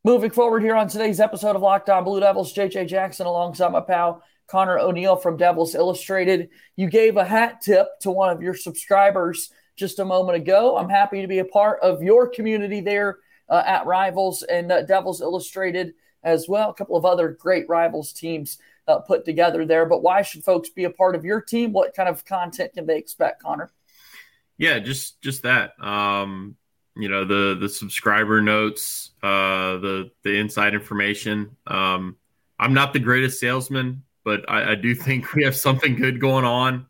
Moving 0.06 0.30
forward 0.30 0.62
here 0.62 0.76
on 0.76 0.86
today's 0.86 1.18
episode 1.18 1.56
of 1.56 1.62
Locked 1.62 1.88
On 1.88 2.04
Blue 2.04 2.20
Devils, 2.20 2.52
JJ 2.52 2.88
Jackson 2.88 3.24
alongside 3.24 3.72
my 3.72 3.80
pal 3.80 4.22
Conor 4.46 4.78
O'Neill 4.78 5.16
from 5.16 5.36
Devils 5.36 5.74
Illustrated. 5.74 6.50
You 6.76 6.88
gave 6.88 7.16
a 7.16 7.24
hat 7.24 7.60
tip 7.60 7.88
to 8.00 8.10
one 8.10 8.30
of 8.30 8.42
your 8.42 8.54
subscribers 8.54 9.50
just 9.76 9.98
a 9.98 10.04
moment 10.04 10.36
ago. 10.36 10.76
I'm 10.76 10.88
happy 10.88 11.20
to 11.22 11.28
be 11.28 11.38
a 11.38 11.44
part 11.44 11.80
of 11.80 12.02
your 12.02 12.28
community 12.28 12.80
there 12.80 13.18
uh, 13.48 13.62
at 13.66 13.86
Rivals 13.86 14.42
and 14.42 14.70
uh, 14.70 14.82
Devils 14.82 15.20
Illustrated 15.20 15.94
as 16.22 16.48
well. 16.48 16.70
A 16.70 16.74
couple 16.74 16.96
of 16.96 17.04
other 17.04 17.28
great 17.28 17.68
Rivals 17.68 18.12
teams 18.12 18.58
uh, 18.86 18.98
put 18.98 19.24
together 19.24 19.64
there. 19.64 19.86
But 19.86 20.02
why 20.02 20.22
should 20.22 20.44
folks 20.44 20.68
be 20.68 20.84
a 20.84 20.90
part 20.90 21.14
of 21.14 21.24
your 21.24 21.40
team? 21.40 21.72
What 21.72 21.94
kind 21.94 22.08
of 22.08 22.24
content 22.24 22.74
can 22.74 22.86
they 22.86 22.98
expect, 22.98 23.42
Conor? 23.42 23.72
Yeah, 24.58 24.78
just 24.78 25.20
just 25.20 25.42
that. 25.42 25.72
Um, 25.82 26.56
you 26.96 27.08
know 27.08 27.24
the 27.24 27.56
the 27.58 27.68
subscriber 27.68 28.40
notes, 28.40 29.10
uh, 29.22 29.78
the 29.78 30.10
the 30.22 30.38
inside 30.38 30.74
information. 30.74 31.56
Um, 31.66 32.16
I'm 32.58 32.72
not 32.72 32.92
the 32.92 33.00
greatest 33.00 33.40
salesman 33.40 34.04
but 34.24 34.48
I, 34.48 34.72
I 34.72 34.74
do 34.74 34.94
think 34.94 35.34
we 35.34 35.44
have 35.44 35.56
something 35.56 35.94
good 35.96 36.20
going 36.20 36.44
on. 36.44 36.86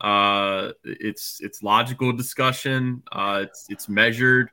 Uh, 0.00 0.72
it's 0.84 1.40
it's 1.40 1.62
logical 1.62 2.12
discussion. 2.12 3.02
Uh, 3.10 3.44
it's 3.44 3.66
it's 3.70 3.88
measured. 3.88 4.50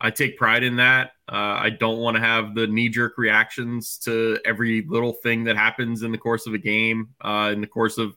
I 0.00 0.10
take 0.10 0.36
pride 0.36 0.62
in 0.62 0.76
that. 0.76 1.12
Uh, 1.30 1.56
I 1.58 1.70
don't 1.70 1.98
want 1.98 2.16
to 2.16 2.20
have 2.22 2.54
the 2.54 2.66
knee 2.66 2.88
jerk 2.88 3.18
reactions 3.18 3.98
to 3.98 4.38
every 4.44 4.82
little 4.82 5.12
thing 5.12 5.44
that 5.44 5.56
happens 5.56 6.02
in 6.02 6.12
the 6.12 6.18
course 6.18 6.46
of 6.46 6.54
a 6.54 6.58
game, 6.58 7.10
uh, 7.20 7.50
in 7.52 7.60
the 7.60 7.66
course 7.66 7.98
of 7.98 8.16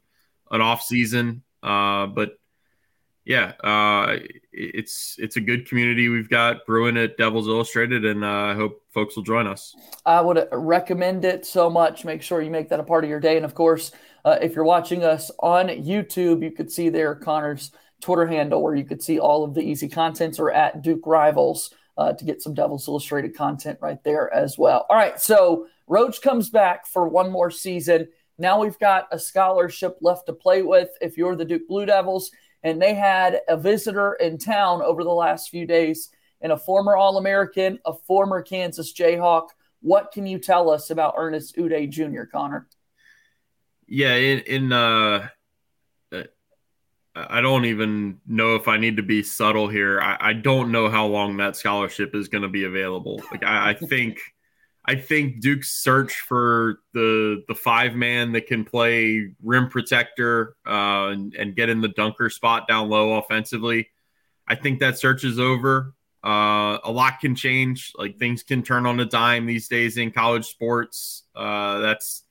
an 0.51 0.61
off 0.61 0.81
season. 0.81 1.43
Uh, 1.63 2.07
but 2.07 2.33
yeah, 3.29 3.51
uh, 3.63 4.17
it's 4.51 5.15
it's 5.19 5.35
a 5.35 5.39
good 5.39 5.69
community 5.69 6.09
we've 6.09 6.31
got 6.31 6.65
brewing 6.65 6.97
at 6.97 7.15
Devils 7.15 7.47
Illustrated, 7.47 8.03
and 8.03 8.25
uh, 8.25 8.27
I 8.27 8.55
hope 8.55 8.81
folks 8.89 9.15
will 9.15 9.21
join 9.21 9.45
us. 9.45 9.75
I 10.03 10.19
would 10.19 10.47
recommend 10.51 11.23
it 11.23 11.45
so 11.45 11.69
much. 11.69 12.03
Make 12.03 12.23
sure 12.23 12.41
you 12.41 12.49
make 12.49 12.69
that 12.69 12.79
a 12.79 12.83
part 12.83 13.03
of 13.03 13.09
your 13.11 13.19
day, 13.19 13.35
and 13.35 13.45
of 13.45 13.53
course, 13.53 13.91
uh, 14.25 14.39
if 14.41 14.55
you're 14.55 14.65
watching 14.65 15.03
us 15.03 15.29
on 15.41 15.67
YouTube, 15.67 16.41
you 16.41 16.49
could 16.49 16.71
see 16.71 16.89
there 16.89 17.13
Conor's 17.13 17.69
Twitter 18.01 18.25
handle 18.25 18.63
where 18.63 18.73
you 18.73 18.83
could 18.83 19.03
see 19.03 19.19
all 19.19 19.43
of 19.43 19.53
the 19.53 19.61
easy 19.61 19.87
contents, 19.87 20.39
or 20.39 20.51
at 20.51 20.81
Duke 20.81 21.05
Rivals 21.05 21.71
uh, 21.99 22.13
to 22.13 22.25
get 22.25 22.41
some 22.41 22.55
Devils 22.55 22.87
Illustrated 22.87 23.37
content 23.37 23.77
right 23.79 24.03
there 24.03 24.33
as 24.33 24.57
well. 24.57 24.87
All 24.89 24.97
right, 24.97 25.21
so 25.21 25.67
Roach 25.85 26.23
comes 26.23 26.49
back 26.49 26.87
for 26.87 27.07
one 27.07 27.29
more 27.29 27.51
season. 27.51 28.07
Now 28.39 28.59
we've 28.59 28.79
got 28.79 29.07
a 29.11 29.19
scholarship 29.19 29.99
left 30.01 30.25
to 30.25 30.33
play 30.33 30.63
with. 30.63 30.89
If 30.99 31.15
you're 31.15 31.35
the 31.35 31.45
Duke 31.45 31.67
Blue 31.67 31.85
Devils 31.85 32.31
and 32.63 32.81
they 32.81 32.93
had 32.93 33.41
a 33.47 33.57
visitor 33.57 34.13
in 34.13 34.37
town 34.37 34.81
over 34.81 35.03
the 35.03 35.09
last 35.09 35.49
few 35.49 35.65
days 35.65 36.09
and 36.41 36.51
a 36.51 36.57
former 36.57 36.95
All 36.95 37.17
American, 37.17 37.79
a 37.85 37.93
former 37.93 38.41
Kansas 38.41 38.93
Jayhawk. 38.93 39.49
What 39.81 40.11
can 40.11 40.25
you 40.25 40.39
tell 40.39 40.69
us 40.69 40.89
about 40.89 41.15
Ernest 41.17 41.55
Udeh 41.55 41.89
Jr., 41.89 42.23
Conor? 42.23 42.67
Yeah, 43.87 44.15
in, 44.15 44.39
in 44.41 44.71
uh, 44.71 45.29
I 47.15 47.41
don't 47.41 47.65
even 47.65 48.19
know 48.27 48.55
if 48.55 48.67
I 48.67 48.77
need 48.77 48.97
to 48.97 49.03
be 49.03 49.23
subtle 49.23 49.67
here. 49.67 49.99
I, 49.99 50.17
I 50.19 50.33
don't 50.33 50.71
know 50.71 50.89
how 50.89 51.07
long 51.07 51.37
that 51.37 51.55
scholarship 51.55 52.15
is 52.15 52.27
going 52.27 52.43
to 52.43 52.49
be 52.49 52.65
available. 52.65 53.21
Like 53.31 53.43
I, 53.43 53.71
I 53.71 53.73
think. 53.73 54.19
I 54.89 54.95
think 54.95 55.39
Duke's 55.39 55.69
search 55.69 56.15
for 56.21 56.79
the 56.95 57.43
the 57.47 57.53
five 57.53 57.93
man 57.93 58.31
that 58.31 58.47
can 58.47 58.65
play 58.65 59.35
rim 59.43 59.69
protector 59.69 60.55
uh, 60.65 61.09
and, 61.13 61.35
and 61.35 61.55
get 61.55 61.69
in 61.69 61.79
the 61.79 61.89
dunker 61.89 62.31
spot 62.31 62.67
down 62.67 62.89
low 62.89 63.19
offensively. 63.19 63.89
I 64.47 64.55
think 64.55 64.79
that 64.79 64.97
search 64.97 65.23
is 65.23 65.37
over. 65.37 65.93
Uh, 66.25 66.79
a 66.83 66.91
lot 66.91 67.19
can 67.19 67.35
change. 67.35 67.93
Like 67.99 68.17
things 68.17 68.41
can 68.41 68.63
turn 68.63 68.87
on 68.87 68.99
a 68.99 69.05
dime 69.05 69.45
these 69.45 69.67
days 69.67 69.97
in 69.97 70.09
college 70.09 70.47
sports. 70.47 71.21
Uh, 71.35 71.77
that's 71.77 72.23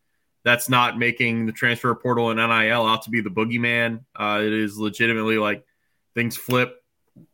that's 0.43 0.69
not 0.69 0.99
making 0.99 1.47
the 1.47 1.53
transfer 1.53 1.95
portal 1.95 2.31
and 2.31 2.39
NIL 2.39 2.85
out 2.85 3.03
to 3.03 3.11
be 3.11 3.21
the 3.21 3.31
boogeyman. 3.31 4.01
Uh, 4.17 4.41
it 4.43 4.53
is 4.53 4.77
legitimately 4.77 5.39
like 5.39 5.65
things 6.17 6.37
flip 6.37 6.83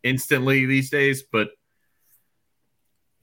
instantly 0.03 0.67
these 0.67 0.91
days. 0.91 1.23
But 1.23 1.49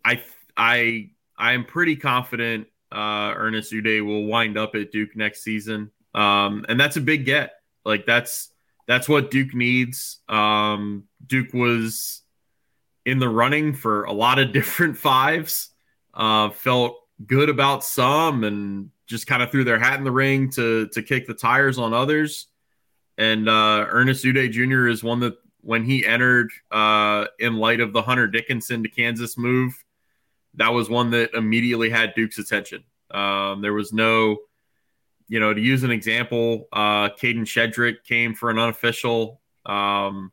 I 0.05 0.21
I 0.57 1.13
I 1.43 1.55
am 1.55 1.65
pretty 1.65 1.97
confident 1.97 2.69
uh, 2.93 3.35
Ernest 3.37 3.73
Udeh 3.73 4.07
will 4.07 4.27
wind 4.27 4.57
up 4.57 4.77
at 4.77 4.93
Duke 4.93 5.17
next 5.17 5.43
season, 5.43 5.91
um, 6.15 6.65
and 6.69 6.79
that's 6.79 6.97
a 6.97 7.01
big 7.01 7.25
get. 7.25 7.55
Like 7.85 8.07
that's 8.07 8.51
that's 8.87 9.09
what 9.09 9.33
Duke 9.33 9.53
needs. 9.53 10.21
Um, 10.29 11.09
Duke 11.27 11.53
was 11.53 12.23
in 13.05 13.19
the 13.19 13.29
running 13.29 13.75
for 13.75 14.05
a 14.05 14.13
lot 14.13 14.39
of 14.39 14.53
different 14.53 14.97
fives. 14.97 15.71
Uh, 16.15 16.51
felt 16.51 16.97
good 17.27 17.49
about 17.49 17.83
some, 17.83 18.45
and 18.45 18.91
just 19.09 19.27
kind 19.27 19.43
of 19.43 19.51
threw 19.51 19.65
their 19.65 19.81
hat 19.81 19.99
in 19.99 20.05
the 20.05 20.13
ring 20.13 20.49
to 20.51 20.87
to 20.93 21.03
kick 21.03 21.27
the 21.27 21.35
tires 21.35 21.77
on 21.77 21.93
others. 21.93 22.47
And 23.19 23.49
uh, 23.49 23.87
Ernest 23.89 24.25
Udeh 24.25 24.53
Jr. 24.53 24.87
is 24.87 25.03
one 25.03 25.19
that 25.21 25.35
when 25.61 25.85
he 25.85 26.07
entered 26.07 26.53
uh, 26.71 27.27
in 27.41 27.57
light 27.57 27.81
of 27.81 27.93
the 27.93 28.03
Hunter 28.03 28.29
Dickinson 28.29 28.85
to 28.85 28.89
Kansas 28.89 29.37
move 29.37 29.75
that 30.55 30.71
was 30.71 30.89
one 30.89 31.11
that 31.11 31.35
immediately 31.35 31.91
had 31.91 32.15
Duke's 32.15 32.39
attention. 32.39 32.85
Um, 33.11 33.61
there 33.63 33.73
was 33.73 33.93
no, 33.93 34.39
you 35.29 35.41
know, 35.41 35.53
to 35.55 35.61
use 35.61 35.83
an 35.83 35.91
example, 35.91 36.69
uh, 36.73 37.11
Kadin 37.11 37.45
Shedrick 37.45 38.05
came 38.05 38.35
for 38.35 38.51
an 38.51 38.59
unofficial. 38.59 39.41
Um, 39.65 40.33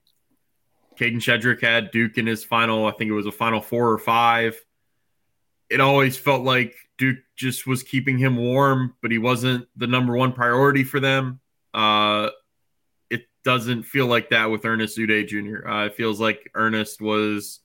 Kadin 0.97 1.17
Shedrick 1.17 1.61
had 1.61 1.91
Duke 1.91 2.17
in 2.17 2.27
his 2.27 2.43
final, 2.43 2.85
I 2.85 2.91
think 2.91 3.09
it 3.09 3.13
was 3.13 3.25
a 3.25 3.31
final 3.31 3.61
four 3.61 3.91
or 3.91 3.97
five. 3.97 4.59
It 5.69 5.79
always 5.79 6.17
felt 6.17 6.43
like 6.43 6.75
Duke 6.97 7.19
just 7.35 7.65
was 7.65 7.83
keeping 7.83 8.17
him 8.17 8.35
warm, 8.35 8.95
but 9.01 9.11
he 9.11 9.17
wasn't 9.17 9.67
the 9.77 9.87
number 9.87 10.17
one 10.17 10.33
priority 10.33 10.83
for 10.83 10.99
them. 10.99 11.39
Uh, 11.73 12.29
it 13.09 13.27
doesn't 13.45 13.83
feel 13.83 14.07
like 14.07 14.31
that 14.31 14.47
with 14.47 14.65
Ernest 14.65 14.97
Udeh 14.97 15.27
Jr. 15.27 15.67
Uh, 15.67 15.85
it 15.85 15.95
feels 15.95 16.19
like 16.19 16.51
Ernest 16.55 17.01
was 17.01 17.61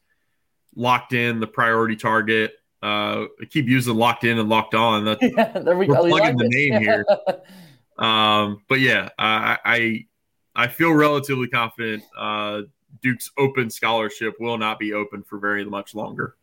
locked 0.77 1.13
in, 1.13 1.41
the 1.41 1.47
priority 1.47 1.97
target. 1.97 2.55
Uh, 2.83 3.27
I 3.41 3.47
keep 3.49 3.67
using 3.67 3.95
locked 3.95 4.25
in 4.25 4.39
and 4.39 4.49
locked 4.49 4.75
on. 4.75 5.05
That's 5.05 5.23
yeah, 5.37 5.59
there 5.59 5.77
we, 5.77 5.87
we're 5.87 5.97
plugging 5.97 6.37
the 6.37 6.49
name 6.49 6.83
here. 6.83 7.07
um, 7.99 8.63
but 8.69 8.81
yeah, 8.81 9.09
I, 9.19 9.59
I 9.65 10.07
I 10.55 10.69
feel 10.69 10.93
relatively 10.93 11.49
confident. 11.49 12.03
Uh, 12.17 12.63
Duke's 13.03 13.31
open 13.39 13.71
scholarship 13.71 14.35
will 14.39 14.59
not 14.59 14.79
be 14.79 14.93
open 14.93 15.23
for 15.23 15.39
very 15.39 15.65
much 15.65 15.95
longer. 15.95 16.37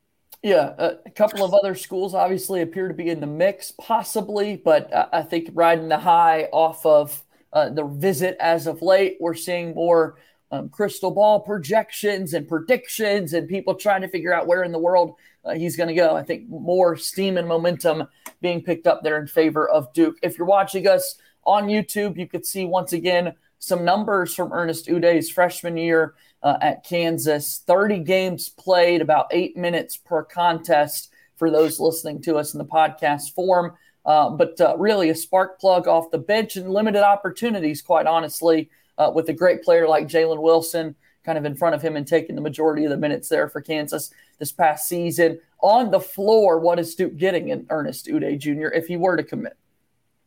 Yeah, 0.43 0.73
a 1.05 1.11
couple 1.11 1.45
of 1.45 1.53
other 1.53 1.75
schools 1.75 2.15
obviously 2.15 2.61
appear 2.61 2.87
to 2.87 2.93
be 2.95 3.09
in 3.09 3.19
the 3.19 3.27
mix, 3.27 3.71
possibly, 3.79 4.55
but 4.55 4.89
I 5.13 5.21
think 5.21 5.51
riding 5.53 5.87
the 5.87 5.99
high 5.99 6.45
off 6.51 6.83
of 6.83 7.23
uh, 7.53 7.69
the 7.69 7.83
visit 7.85 8.37
as 8.39 8.65
of 8.65 8.81
late, 8.81 9.17
we're 9.19 9.35
seeing 9.35 9.75
more 9.75 10.17
um, 10.51 10.69
crystal 10.69 11.11
ball 11.11 11.39
projections 11.39 12.33
and 12.33 12.47
predictions 12.47 13.33
and 13.33 13.47
people 13.47 13.73
trying 13.73 14.01
to 14.01 14.07
figure 14.07 14.33
out 14.33 14.47
where 14.47 14.63
in 14.63 14.71
the 14.71 14.79
world 14.79 15.15
uh, 15.45 15.53
he's 15.53 15.75
going 15.75 15.87
to 15.87 15.95
go. 15.95 16.15
I 16.15 16.23
think 16.23 16.49
more 16.49 16.95
steam 16.97 17.37
and 17.37 17.47
momentum 17.47 18.07
being 18.41 18.61
picked 18.61 18.85
up 18.85 19.01
there 19.01 19.19
in 19.19 19.27
favor 19.27 19.67
of 19.69 19.91
Duke. 19.93 20.17
If 20.21 20.37
you're 20.37 20.47
watching 20.47 20.87
us 20.87 21.15
on 21.45 21.67
YouTube, 21.67 22.17
you 22.17 22.27
could 22.27 22.45
see 22.45 22.65
once 22.65 22.93
again 22.93 23.33
some 23.59 23.85
numbers 23.85 24.35
from 24.35 24.51
Ernest 24.51 24.87
Udeh's 24.87 25.29
freshman 25.29 25.77
year 25.77 26.15
uh, 26.43 26.57
at 26.61 26.83
Kansas 26.83 27.63
30 27.65 27.99
games 27.99 28.49
played, 28.49 29.01
about 29.01 29.27
eight 29.31 29.55
minutes 29.55 29.97
per 29.97 30.23
contest 30.23 31.11
for 31.37 31.49
those 31.49 31.79
listening 31.79 32.21
to 32.23 32.37
us 32.37 32.53
in 32.53 32.57
the 32.57 32.65
podcast 32.65 33.33
form. 33.33 33.73
Uh, 34.03 34.31
but 34.31 34.59
uh, 34.59 34.75
really 34.77 35.11
a 35.11 35.15
spark 35.15 35.59
plug 35.59 35.87
off 35.87 36.09
the 36.11 36.17
bench 36.17 36.55
and 36.55 36.71
limited 36.71 37.03
opportunities, 37.03 37.83
quite 37.83 38.07
honestly 38.07 38.69
uh, 39.01 39.09
with 39.09 39.29
a 39.29 39.33
great 39.33 39.63
player 39.63 39.87
like 39.87 40.07
Jalen 40.07 40.41
Wilson 40.41 40.95
kind 41.23 41.37
of 41.37 41.45
in 41.45 41.55
front 41.55 41.75
of 41.75 41.81
him 41.81 41.95
and 41.95 42.07
taking 42.07 42.35
the 42.35 42.41
majority 42.41 42.83
of 42.83 42.91
the 42.91 42.97
minutes 42.97 43.29
there 43.29 43.47
for 43.47 43.61
Kansas 43.61 44.11
this 44.39 44.51
past 44.51 44.87
season. 44.87 45.39
On 45.61 45.91
the 45.91 45.99
floor, 45.99 46.59
what 46.59 46.79
is 46.79 46.95
Duke 46.95 47.17
getting 47.17 47.49
in 47.49 47.65
Ernest 47.69 48.07
Udeh 48.07 48.37
Jr. 48.39 48.67
if 48.67 48.87
he 48.87 48.97
were 48.97 49.15
to 49.15 49.23
commit? 49.23 49.55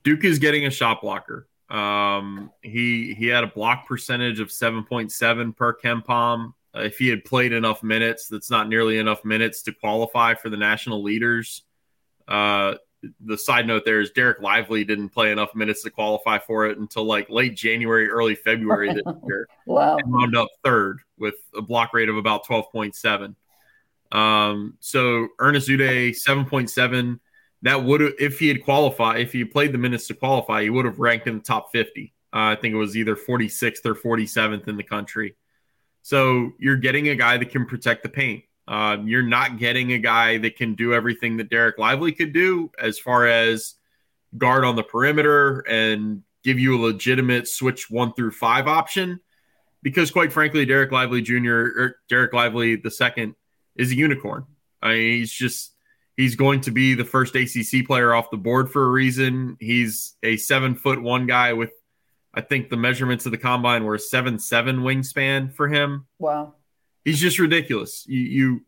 Duke 0.04 0.24
is 0.24 0.38
getting 0.38 0.66
a 0.66 0.70
shot 0.70 1.00
blocker. 1.02 1.48
Um, 1.68 2.50
he 2.62 3.14
he 3.14 3.26
had 3.26 3.42
a 3.42 3.48
block 3.48 3.88
percentage 3.88 4.38
of 4.38 4.48
7.7 4.48 5.56
per 5.56 5.76
KenPom. 5.76 6.52
Uh, 6.76 6.80
if 6.80 6.98
he 6.98 7.08
had 7.08 7.24
played 7.24 7.52
enough 7.52 7.82
minutes, 7.82 8.28
that's 8.28 8.50
not 8.50 8.68
nearly 8.68 8.98
enough 8.98 9.24
minutes 9.24 9.62
to 9.62 9.72
qualify 9.72 10.34
for 10.34 10.50
the 10.50 10.56
national 10.56 11.02
leaders. 11.02 11.62
Uh, 12.28 12.74
the 13.20 13.38
side 13.38 13.66
note 13.66 13.84
there 13.84 14.00
is 14.00 14.10
Dereck 14.10 14.40
Lively 14.40 14.84
didn't 14.84 15.10
play 15.10 15.32
enough 15.32 15.54
minutes 15.54 15.82
to 15.82 15.90
qualify 15.90 16.38
for 16.38 16.66
it 16.66 16.78
until 16.78 17.04
like 17.04 17.30
late 17.30 17.56
January, 17.56 18.08
early 18.08 18.34
February 18.34 18.92
this 18.92 19.02
year. 19.26 19.48
wow. 19.66 19.96
And 19.96 20.12
wound 20.12 20.36
up 20.36 20.48
third 20.64 21.00
with 21.18 21.34
a 21.56 21.62
block 21.62 21.94
rate 21.94 22.08
of 22.08 22.16
about 22.16 22.46
12.7. 22.46 23.34
Um, 24.16 24.74
so 24.80 25.28
Ernest 25.38 25.68
Udeh, 25.68 26.10
7.7. 26.10 27.18
That 27.62 27.82
would 27.82 28.02
if 28.20 28.38
he 28.38 28.48
had 28.48 28.62
qualified, 28.62 29.20
if 29.20 29.32
he 29.32 29.44
played 29.44 29.72
the 29.72 29.78
minutes 29.78 30.06
to 30.08 30.14
qualify, 30.14 30.62
he 30.62 30.70
would 30.70 30.84
have 30.84 30.98
ranked 30.98 31.26
in 31.26 31.36
the 31.36 31.42
top 31.42 31.72
50. 31.72 32.12
Uh, 32.32 32.36
I 32.36 32.56
think 32.56 32.74
it 32.74 32.76
was 32.76 32.96
either 32.96 33.16
46th 33.16 33.86
or 33.86 33.94
47th 33.94 34.68
in 34.68 34.76
the 34.76 34.82
country. 34.82 35.34
So 36.02 36.52
you're 36.58 36.76
getting 36.76 37.08
a 37.08 37.14
guy 37.14 37.38
that 37.38 37.50
can 37.50 37.64
protect 37.64 38.02
the 38.02 38.10
paint. 38.10 38.44
Um, 38.66 39.06
you're 39.06 39.22
not 39.22 39.58
getting 39.58 39.92
a 39.92 39.98
guy 39.98 40.38
that 40.38 40.56
can 40.56 40.74
do 40.74 40.94
everything 40.94 41.36
that 41.36 41.50
Dereck 41.50 41.78
Lively 41.78 42.12
could 42.12 42.32
do 42.32 42.70
as 42.78 42.98
far 42.98 43.26
as 43.26 43.74
guard 44.36 44.64
on 44.64 44.76
the 44.76 44.82
perimeter 44.82 45.60
and 45.60 46.22
give 46.42 46.58
you 46.58 46.76
a 46.76 46.80
legitimate 46.80 47.46
switch 47.46 47.90
one 47.90 48.14
through 48.14 48.30
five 48.30 48.66
option. 48.66 49.20
Because 49.82 50.10
quite 50.10 50.32
frankly, 50.32 50.64
Dereck 50.64 50.92
Lively 50.92 51.20
Jr. 51.20 51.52
or 51.52 51.96
Dereck 52.10 52.32
Lively 52.32 52.76
the 52.76 52.90
second 52.90 53.34
is 53.76 53.92
a 53.92 53.96
unicorn. 53.96 54.46
I 54.80 54.94
mean, 54.94 55.18
he's 55.18 55.32
just 55.32 55.74
he's 56.16 56.36
going 56.36 56.62
to 56.62 56.70
be 56.70 56.94
the 56.94 57.04
first 57.04 57.34
ACC 57.34 57.86
player 57.86 58.14
off 58.14 58.30
the 58.30 58.38
board 58.38 58.70
for 58.70 58.84
a 58.84 58.90
reason. 58.90 59.58
He's 59.60 60.14
a 60.22 60.38
seven 60.38 60.74
foot 60.74 61.02
one 61.02 61.26
guy 61.26 61.52
with, 61.52 61.72
I 62.32 62.40
think 62.40 62.70
the 62.70 62.76
measurements 62.78 63.26
of 63.26 63.32
the 63.32 63.38
combine 63.38 63.84
were 63.84 63.96
a 63.96 63.98
seven 63.98 64.38
seven 64.38 64.78
wingspan 64.78 65.52
for 65.52 65.68
him. 65.68 66.06
Wow 66.18 66.54
he's 67.04 67.20
just 67.20 67.38
ridiculous. 67.38 68.04
You, 68.06 68.20
you 68.20 68.60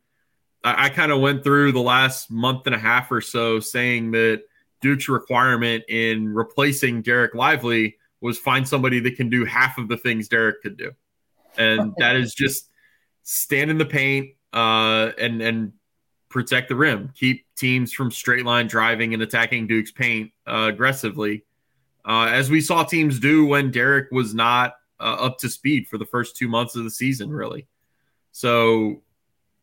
I, 0.63 0.87
I 0.87 0.89
kind 0.91 1.13
of 1.13 1.21
went 1.21 1.45
through 1.45 1.73
the 1.73 1.81
last 1.81 2.31
month 2.31 2.67
and 2.67 2.75
a 2.75 2.79
half 2.79 3.11
or 3.11 3.21
so 3.21 3.61
saying 3.61 4.11
that 4.13 4.43
Duke's 4.83 5.09
requirement 5.09 5.85
in 5.89 6.33
replacing 6.33 7.03
Dereck 7.03 7.35
Lively 7.35 7.97
was 8.21 8.39
find 8.39 8.67
somebody 8.67 9.01
that 9.01 9.17
can 9.17 9.29
do 9.29 9.45
half 9.45 9.79
of 9.79 9.89
the 9.89 9.97
things 9.97 10.29
Dereck 10.29 10.61
could 10.63 10.77
do, 10.77 10.93
and 11.57 11.95
that 11.99 12.17
is 12.17 12.35
just 12.35 12.71
stand 13.23 13.71
in 13.71 13.79
the 13.79 13.87
paint 13.87 14.31
uh, 14.53 15.13
and 15.19 15.41
and 15.43 15.73
protect 16.29 16.69
the 16.69 16.77
rim, 16.77 17.11
keep 17.15 17.47
teams 17.57 17.93
from 17.93 18.11
straight 18.11 18.45
line 18.45 18.67
driving 18.67 19.15
and 19.15 19.23
attacking 19.23 19.67
Duke's 19.67 19.93
paint 19.93 20.33
uh, 20.47 20.69
aggressively, 20.73 21.45
uh, 22.05 22.29
as 22.31 22.51
we 22.51 22.61
saw 22.61 22.85
teams 22.85 23.19
do 23.19 23.47
when 23.47 23.73
Dereck 23.73 24.13
was 24.13 24.35
not 24.35 24.75
uh, 25.01 25.17
up 25.21 25.39
to 25.39 25.49
speed 25.49 25.89
for 25.89 25.99
the 25.99 26.05
first 26.05 26.37
two 26.37 26.49
months 26.49 26.77
of 26.77 26.85
the 26.85 26.91
season, 26.91 27.31
really. 27.31 27.67
So 28.37 29.01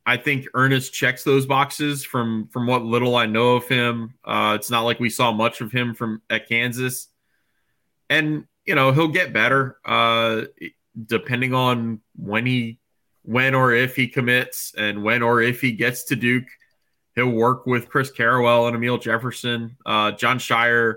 I 0.03 0.18
think 0.18 0.48
Ernest 0.56 0.92
checks 0.92 1.24
those 1.24 1.46
boxes 1.46 2.03
from 2.03 2.48
from 2.48 2.65
what 2.65 2.84
little 2.84 3.15
I 3.15 3.27
know 3.27 3.56
of 3.56 3.68
him. 3.68 4.15
Uh, 4.25 4.58
it's 4.60 4.72
not 4.72 4.82
like 4.82 5.00
we 5.00 5.12
saw 5.12 5.32
much 5.32 5.62
of 5.62 5.72
him 5.72 5.94
from 5.94 6.24
at 6.27 6.50
Kansas, 6.50 7.08
and 8.10 8.46
you 8.65 8.74
know 8.74 8.92
he'll 8.92 9.10
get 9.10 9.32
better 9.32 9.77
uh, 9.86 10.46
depending 11.06 11.53
on 11.53 12.01
when 12.15 12.48
he 12.48 12.80
when 13.22 13.53
or 13.53 13.75
if 13.75 13.96
he 13.96 14.08
commits 14.08 14.74
and 14.75 15.03
when 15.03 15.22
or 15.22 15.39
if 15.39 15.62
he 15.62 15.74
gets 15.74 16.06
to 16.06 16.15
Duke. 16.15 16.48
He'll 17.13 17.30
work 17.30 17.68
with 17.68 17.89
Chris 17.89 18.12
Carrawell 18.12 18.65
and 18.65 18.75
Emil 18.75 18.98
Jefferson. 18.98 19.77
Uh, 19.86 20.13
Jon 20.13 20.39
Scheyer 20.39 20.96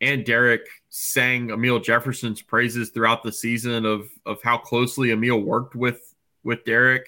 and 0.00 0.24
Dereck 0.24 0.60
sang 0.88 1.50
Emil 1.50 1.80
Jefferson's 1.80 2.42
praises 2.42 2.90
throughout 2.90 3.24
the 3.24 3.32
season 3.32 3.84
of 3.86 4.08
of 4.24 4.40
how 4.44 4.56
closely 4.56 5.10
Emil 5.10 5.40
worked 5.40 5.74
with 5.74 6.14
with 6.48 6.64
Dereck. 6.64 7.02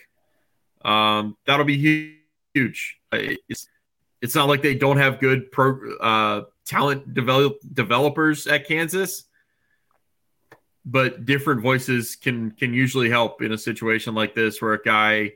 Um, 0.84 1.36
that'll 1.46 1.64
be 1.64 2.20
huge. 2.54 2.98
It's 3.10 3.66
it's 4.20 4.34
not 4.34 4.48
like 4.48 4.60
they 4.62 4.74
don't 4.74 4.98
have 4.98 5.18
good 5.18 5.50
pro 5.50 5.96
uh, 5.96 6.42
talent 6.66 7.14
develop 7.14 7.58
developers 7.72 8.46
at 8.46 8.68
Kansas, 8.68 9.24
but 10.84 11.24
different 11.24 11.62
voices 11.62 12.16
can 12.16 12.50
can 12.52 12.74
usually 12.74 13.08
help 13.08 13.40
in 13.40 13.50
a 13.52 13.58
situation 13.58 14.14
like 14.14 14.34
this 14.34 14.60
where 14.60 14.74
a 14.74 14.82
guy 14.82 15.32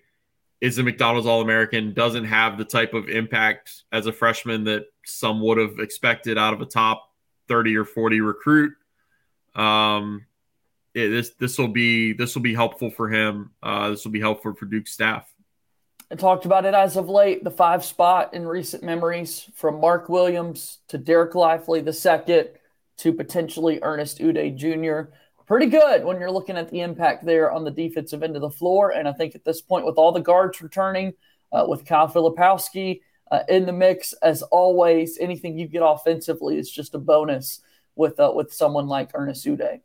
is 0.60 0.78
a 0.78 0.82
McDonald's 0.82 1.26
All 1.26 1.40
American, 1.40 1.94
doesn't 1.94 2.24
have 2.24 2.58
the 2.58 2.64
type 2.64 2.92
of 2.92 3.08
impact 3.08 3.84
as 3.90 4.06
a 4.06 4.12
freshman 4.12 4.64
that 4.64 4.86
some 5.04 5.40
would 5.40 5.58
have 5.58 5.78
expected 5.78 6.38
out 6.38 6.52
of 6.52 6.60
a 6.60 6.66
top 6.66 7.10
30 7.48 7.76
or 7.76 7.84
40 7.84 8.20
recruit. 8.20 8.72
Um, 9.54 10.26
it, 10.94 11.08
this 11.08 11.30
this 11.38 11.58
will 11.58 11.68
be 11.68 12.12
this 12.12 12.34
will 12.34 12.42
be 12.42 12.54
helpful 12.54 12.90
for 12.90 13.08
him. 13.08 13.50
Uh, 13.62 13.90
this 13.90 14.04
will 14.04 14.12
be 14.12 14.20
helpful 14.20 14.54
for 14.54 14.66
Duke 14.66 14.86
staff. 14.86 15.28
I 16.10 16.16
talked 16.16 16.44
about 16.44 16.64
it 16.64 16.74
as 16.74 16.96
of 16.96 17.08
late. 17.08 17.42
The 17.44 17.50
five 17.50 17.84
spot 17.84 18.34
in 18.34 18.46
recent 18.46 18.82
memories 18.82 19.48
from 19.54 19.80
Mark 19.80 20.08
Williams 20.08 20.78
to 20.88 20.98
Dereck 20.98 21.34
Lively 21.34 21.80
the 21.80 21.92
second 21.92 22.50
to 22.98 23.12
potentially 23.12 23.80
Ernest 23.82 24.18
Udeh 24.18 24.56
Jr 24.56 25.10
pretty 25.46 25.66
good 25.66 26.04
when 26.04 26.18
you're 26.18 26.30
looking 26.30 26.56
at 26.56 26.70
the 26.70 26.80
impact 26.80 27.24
there 27.24 27.50
on 27.50 27.64
the 27.64 27.70
defensive 27.70 28.22
end 28.22 28.36
of 28.36 28.42
the 28.42 28.50
floor. 28.50 28.90
And 28.90 29.08
I 29.08 29.12
think 29.12 29.34
at 29.34 29.44
this 29.44 29.60
point, 29.60 29.86
with 29.86 29.96
all 29.96 30.12
the 30.12 30.20
guards 30.20 30.62
returning, 30.62 31.12
uh, 31.52 31.64
with 31.68 31.86
Kyle 31.86 32.08
Filipowski 32.08 33.00
uh, 33.30 33.40
in 33.48 33.66
the 33.66 33.72
mix, 33.72 34.12
as 34.14 34.42
always, 34.42 35.18
anything 35.18 35.56
you 35.56 35.68
get 35.68 35.82
offensively 35.84 36.58
is 36.58 36.70
just 36.70 36.94
a 36.94 36.98
bonus 36.98 37.60
with 37.94 38.18
uh, 38.18 38.32
with 38.34 38.52
someone 38.52 38.88
like 38.88 39.10
Ernest 39.14 39.46
Udeh. 39.46 39.80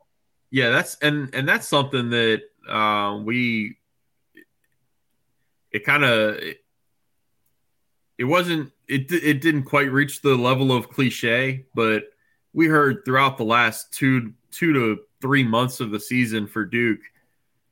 Yeah, 0.52 0.70
that's 0.70 0.96
and 1.02 1.34
and 1.34 1.48
that's 1.48 1.68
something 1.68 2.10
that 2.10 2.42
uh, 2.68 3.20
we 3.24 3.78
it 5.72 5.86
kind 5.86 6.04
of 6.04 6.36
it, 6.36 6.58
it 8.18 8.24
wasn't 8.24 8.72
it 8.88 9.12
it 9.12 9.42
didn't 9.42 9.64
quite 9.64 9.92
reach 9.92 10.22
the 10.22 10.36
level 10.36 10.72
of 10.72 10.90
cliche, 10.90 11.66
but 11.76 12.06
we 12.54 12.68
heard 12.68 13.06
throughout 13.06 13.38
the 13.38 13.44
last 13.46 13.94
two 13.94 14.34
two 14.52 14.74
to 14.74 14.98
three 15.22 15.44
months 15.44 15.80
of 15.80 15.92
the 15.92 16.00
season 16.00 16.48
for 16.48 16.66
Duke, 16.66 17.02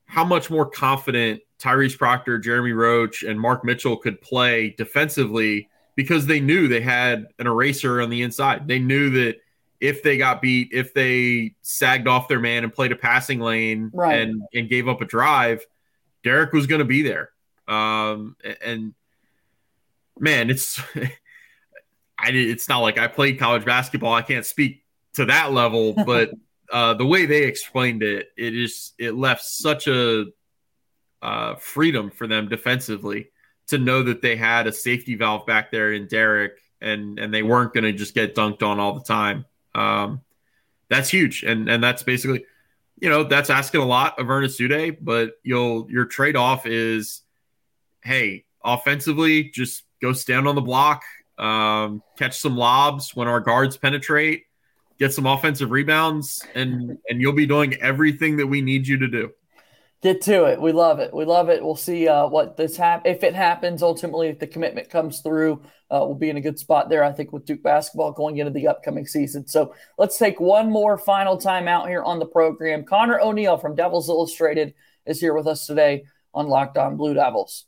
how 0.05 0.23
much 0.23 0.49
more 0.49 0.69
confident 0.69 1.41
Tyrese 1.59 1.97
Proctor, 1.97 2.37
Jeremy 2.37 2.73
Roach, 2.73 3.23
and 3.23 3.39
Mark 3.39 3.63
Mitchell 3.63 3.97
could 3.97 4.21
play 4.21 4.75
defensively 4.77 5.69
because 5.95 6.27
they 6.27 6.39
knew 6.39 6.67
they 6.67 6.81
had 6.81 7.27
an 7.39 7.47
eraser 7.47 8.01
on 8.01 8.09
the 8.09 8.21
inside. 8.21 8.67
They 8.67 8.79
knew 8.79 9.09
that 9.11 9.37
if 9.79 10.03
they 10.03 10.17
got 10.17 10.41
beat, 10.41 10.69
if 10.71 10.93
they 10.93 11.55
sagged 11.61 12.07
off 12.07 12.27
their 12.27 12.39
man 12.39 12.63
and 12.63 12.73
played 12.73 12.91
a 12.91 12.95
passing 12.95 13.39
lane 13.39 13.91
right. 13.93 14.21
and, 14.21 14.41
and 14.53 14.69
gave 14.69 14.87
up 14.87 15.01
a 15.01 15.05
drive, 15.05 15.65
Dereck 16.23 16.51
was 16.51 16.67
going 16.67 16.79
to 16.79 16.85
be 16.85 17.03
there. 17.03 17.29
Um, 17.67 18.35
and 18.61 18.93
man, 20.19 20.49
it's 20.49 20.81
I 22.19 22.31
did, 22.31 22.49
it's 22.49 22.67
not 22.67 22.79
like 22.79 22.97
I 22.97 23.07
played 23.07 23.39
college 23.39 23.65
basketball. 23.65 24.13
I 24.13 24.21
can't 24.21 24.45
speak 24.45 24.83
to 25.13 25.25
that 25.25 25.51
level, 25.53 25.93
but 26.05 26.31
uh, 26.71 26.93
the 26.95 27.05
way 27.05 27.25
they 27.25 27.43
explained 27.43 28.03
it, 28.03 28.29
it 28.37 28.55
is 28.55 28.93
it 28.97 29.13
left 29.13 29.43
such 29.43 29.87
a 29.87 30.25
uh, 31.21 31.55
freedom 31.55 32.09
for 32.09 32.27
them 32.27 32.47
defensively 32.47 33.29
to 33.67 33.77
know 33.77 34.03
that 34.03 34.21
they 34.21 34.35
had 34.35 34.67
a 34.67 34.71
safety 34.71 35.15
valve 35.15 35.45
back 35.45 35.71
there 35.71 35.93
in 35.93 36.07
Dereck 36.07 36.51
and 36.81 37.19
and 37.19 37.33
they 37.33 37.43
weren't 37.43 37.73
going 37.73 37.83
to 37.83 37.91
just 37.91 38.13
get 38.13 38.35
dunked 38.35 38.63
on 38.63 38.79
all 38.79 38.93
the 38.93 39.03
time. 39.03 39.45
Um, 39.77 40.21
that's 40.89 41.09
huge, 41.09 41.43
and 41.43 41.69
and 41.69 41.83
that's 41.83 42.03
basically, 42.03 42.45
you 42.99 43.09
know, 43.09 43.23
that's 43.23 43.49
asking 43.49 43.81
a 43.81 43.85
lot 43.85 44.19
of 44.19 44.29
Ernest 44.29 44.59
Udeh, 44.59 44.97
but 44.99 45.33
you'll 45.43 45.89
your 45.89 46.05
trade 46.05 46.35
off 46.35 46.65
is, 46.65 47.21
hey, 48.03 48.45
offensively, 48.63 49.45
just 49.45 49.83
go 50.01 50.13
stand 50.13 50.47
on 50.47 50.55
the 50.55 50.61
block, 50.61 51.03
um, 51.37 52.01
catch 52.17 52.37
some 52.39 52.57
lobs 52.57 53.15
when 53.15 53.27
our 53.27 53.39
guards 53.39 53.77
penetrate 53.77 54.43
get 54.99 55.13
some 55.13 55.25
offensive 55.25 55.71
rebounds, 55.71 56.43
and 56.55 56.97
and 57.09 57.21
you'll 57.21 57.33
be 57.33 57.45
doing 57.45 57.75
everything 57.75 58.37
that 58.37 58.47
we 58.47 58.61
need 58.61 58.87
you 58.87 58.97
to 58.99 59.07
do. 59.07 59.31
Get 60.03 60.21
to 60.23 60.45
it. 60.45 60.61
We 60.61 60.73
love 60.73 60.99
it. 60.99 61.11
We 61.11 61.25
love 61.25 61.49
it. 61.49 61.63
We'll 61.63 61.75
see 61.75 62.07
uh, 62.07 62.27
what 62.27 62.55
this 62.55 62.77
hap- 62.77 63.07
if 63.07 63.23
it 63.23 63.33
happens. 63.33 63.81
Ultimately, 63.81 64.27
if 64.27 64.37
the 64.37 64.45
commitment 64.45 64.91
comes 64.91 65.21
through, 65.21 65.63
uh, 65.89 66.05
we'll 66.05 66.13
be 66.13 66.29
in 66.29 66.37
a 66.37 66.41
good 66.41 66.59
spot 66.59 66.87
there. 66.87 67.03
I 67.03 67.11
think 67.11 67.33
with 67.33 67.45
Duke 67.45 67.63
basketball 67.63 68.11
going 68.11 68.37
into 68.37 68.51
the 68.51 68.67
upcoming 68.67 69.07
season. 69.07 69.47
So 69.47 69.73
let's 69.97 70.19
take 70.19 70.39
one 70.39 70.69
more 70.69 70.99
final 70.99 71.35
time 71.35 71.67
out 71.67 71.87
here 71.87 72.03
on 72.03 72.19
the 72.19 72.27
program. 72.27 72.83
Conor 72.83 73.19
O'Neill 73.19 73.57
from 73.57 73.75
Devils 73.75 74.07
Illustrated 74.07 74.75
is 75.07 75.19
here 75.19 75.33
with 75.33 75.47
us 75.47 75.65
today 75.65 76.03
on 76.31 76.47
Locked 76.47 76.77
On 76.77 76.95
Blue 76.95 77.15
Devils. 77.15 77.65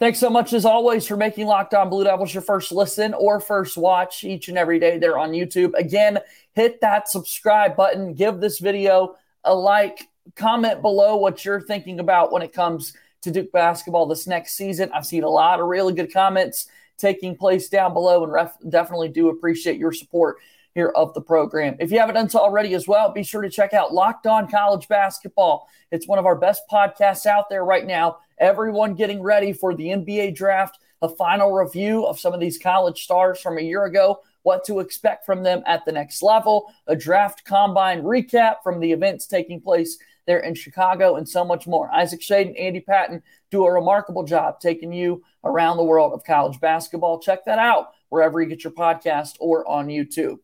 Thanks 0.00 0.18
so 0.18 0.28
much, 0.28 0.52
as 0.52 0.64
always, 0.64 1.06
for 1.06 1.16
making 1.16 1.46
Locked 1.46 1.72
On 1.72 1.88
Blue 1.88 2.02
Devils 2.02 2.34
your 2.34 2.42
first 2.42 2.72
listen 2.72 3.14
or 3.14 3.38
first 3.38 3.76
watch 3.76 4.24
each 4.24 4.48
and 4.48 4.58
every 4.58 4.80
day 4.80 4.98
there 4.98 5.16
on 5.18 5.30
YouTube. 5.30 5.72
Again, 5.74 6.18
hit 6.52 6.80
that 6.80 7.08
subscribe 7.08 7.76
button, 7.76 8.12
give 8.12 8.40
this 8.40 8.58
video 8.58 9.14
a 9.44 9.54
like, 9.54 10.08
comment 10.36 10.82
below 10.82 11.16
what 11.16 11.44
you're 11.44 11.60
thinking 11.60 12.00
about 12.00 12.32
when 12.32 12.42
it 12.42 12.52
comes 12.52 12.92
to 13.22 13.30
Duke 13.30 13.52
basketball 13.52 14.06
this 14.06 14.26
next 14.26 14.54
season. 14.54 14.90
I've 14.92 15.06
seen 15.06 15.24
a 15.24 15.28
lot 15.28 15.60
of 15.60 15.66
really 15.66 15.94
good 15.94 16.12
comments 16.12 16.66
taking 16.98 17.36
place 17.36 17.68
down 17.68 17.92
below 17.92 18.22
and 18.22 18.32
ref- 18.32 18.58
definitely 18.68 19.08
do 19.08 19.28
appreciate 19.28 19.78
your 19.78 19.92
support 19.92 20.36
here 20.74 20.88
of 20.88 21.14
the 21.14 21.20
program. 21.20 21.76
If 21.78 21.92
you 21.92 21.98
haven't 21.98 22.16
done 22.16 22.28
so 22.28 22.40
already 22.40 22.74
as 22.74 22.88
well, 22.88 23.12
be 23.12 23.22
sure 23.22 23.42
to 23.42 23.50
check 23.50 23.72
out 23.72 23.94
Locked 23.94 24.26
On 24.26 24.48
College 24.48 24.88
Basketball. 24.88 25.68
It's 25.90 26.08
one 26.08 26.18
of 26.18 26.26
our 26.26 26.36
best 26.36 26.62
podcasts 26.70 27.26
out 27.26 27.48
there 27.48 27.64
right 27.64 27.86
now 27.86 28.18
everyone 28.38 28.94
getting 28.94 29.22
ready 29.22 29.52
for 29.52 29.74
the 29.74 29.86
NBA 29.86 30.34
draft, 30.34 30.78
a 31.02 31.08
final 31.08 31.52
review 31.52 32.04
of 32.04 32.18
some 32.18 32.34
of 32.34 32.40
these 32.40 32.58
college 32.58 33.04
stars 33.04 33.40
from 33.40 33.58
a 33.58 33.62
year 33.62 33.84
ago, 33.84 34.20
what 34.42 34.64
to 34.64 34.80
expect 34.80 35.24
from 35.24 35.42
them 35.42 35.62
at 35.66 35.84
the 35.84 35.92
next 35.92 36.22
level, 36.22 36.72
a 36.86 36.96
draft 36.96 37.44
combine 37.44 38.02
recap 38.02 38.56
from 38.62 38.80
the 38.80 38.90
events 38.90 39.26
taking 39.26 39.60
place 39.60 39.98
there 40.26 40.40
in 40.40 40.54
Chicago, 40.54 41.16
and 41.16 41.28
so 41.28 41.44
much 41.44 41.66
more. 41.66 41.90
Isaac 41.92 42.20
Schade 42.20 42.48
and 42.48 42.56
Andy 42.56 42.80
Patton 42.80 43.22
do 43.50 43.64
a 43.64 43.72
remarkable 43.72 44.24
job 44.24 44.60
taking 44.60 44.92
you 44.92 45.22
around 45.44 45.76
the 45.76 45.84
world 45.84 46.12
of 46.12 46.24
college 46.24 46.60
basketball. 46.60 47.20
Check 47.20 47.44
that 47.44 47.58
out 47.58 47.92
wherever 48.08 48.40
you 48.40 48.48
get 48.48 48.64
your 48.64 48.72
podcast 48.72 49.36
or 49.40 49.68
on 49.68 49.88
YouTube. 49.88 50.38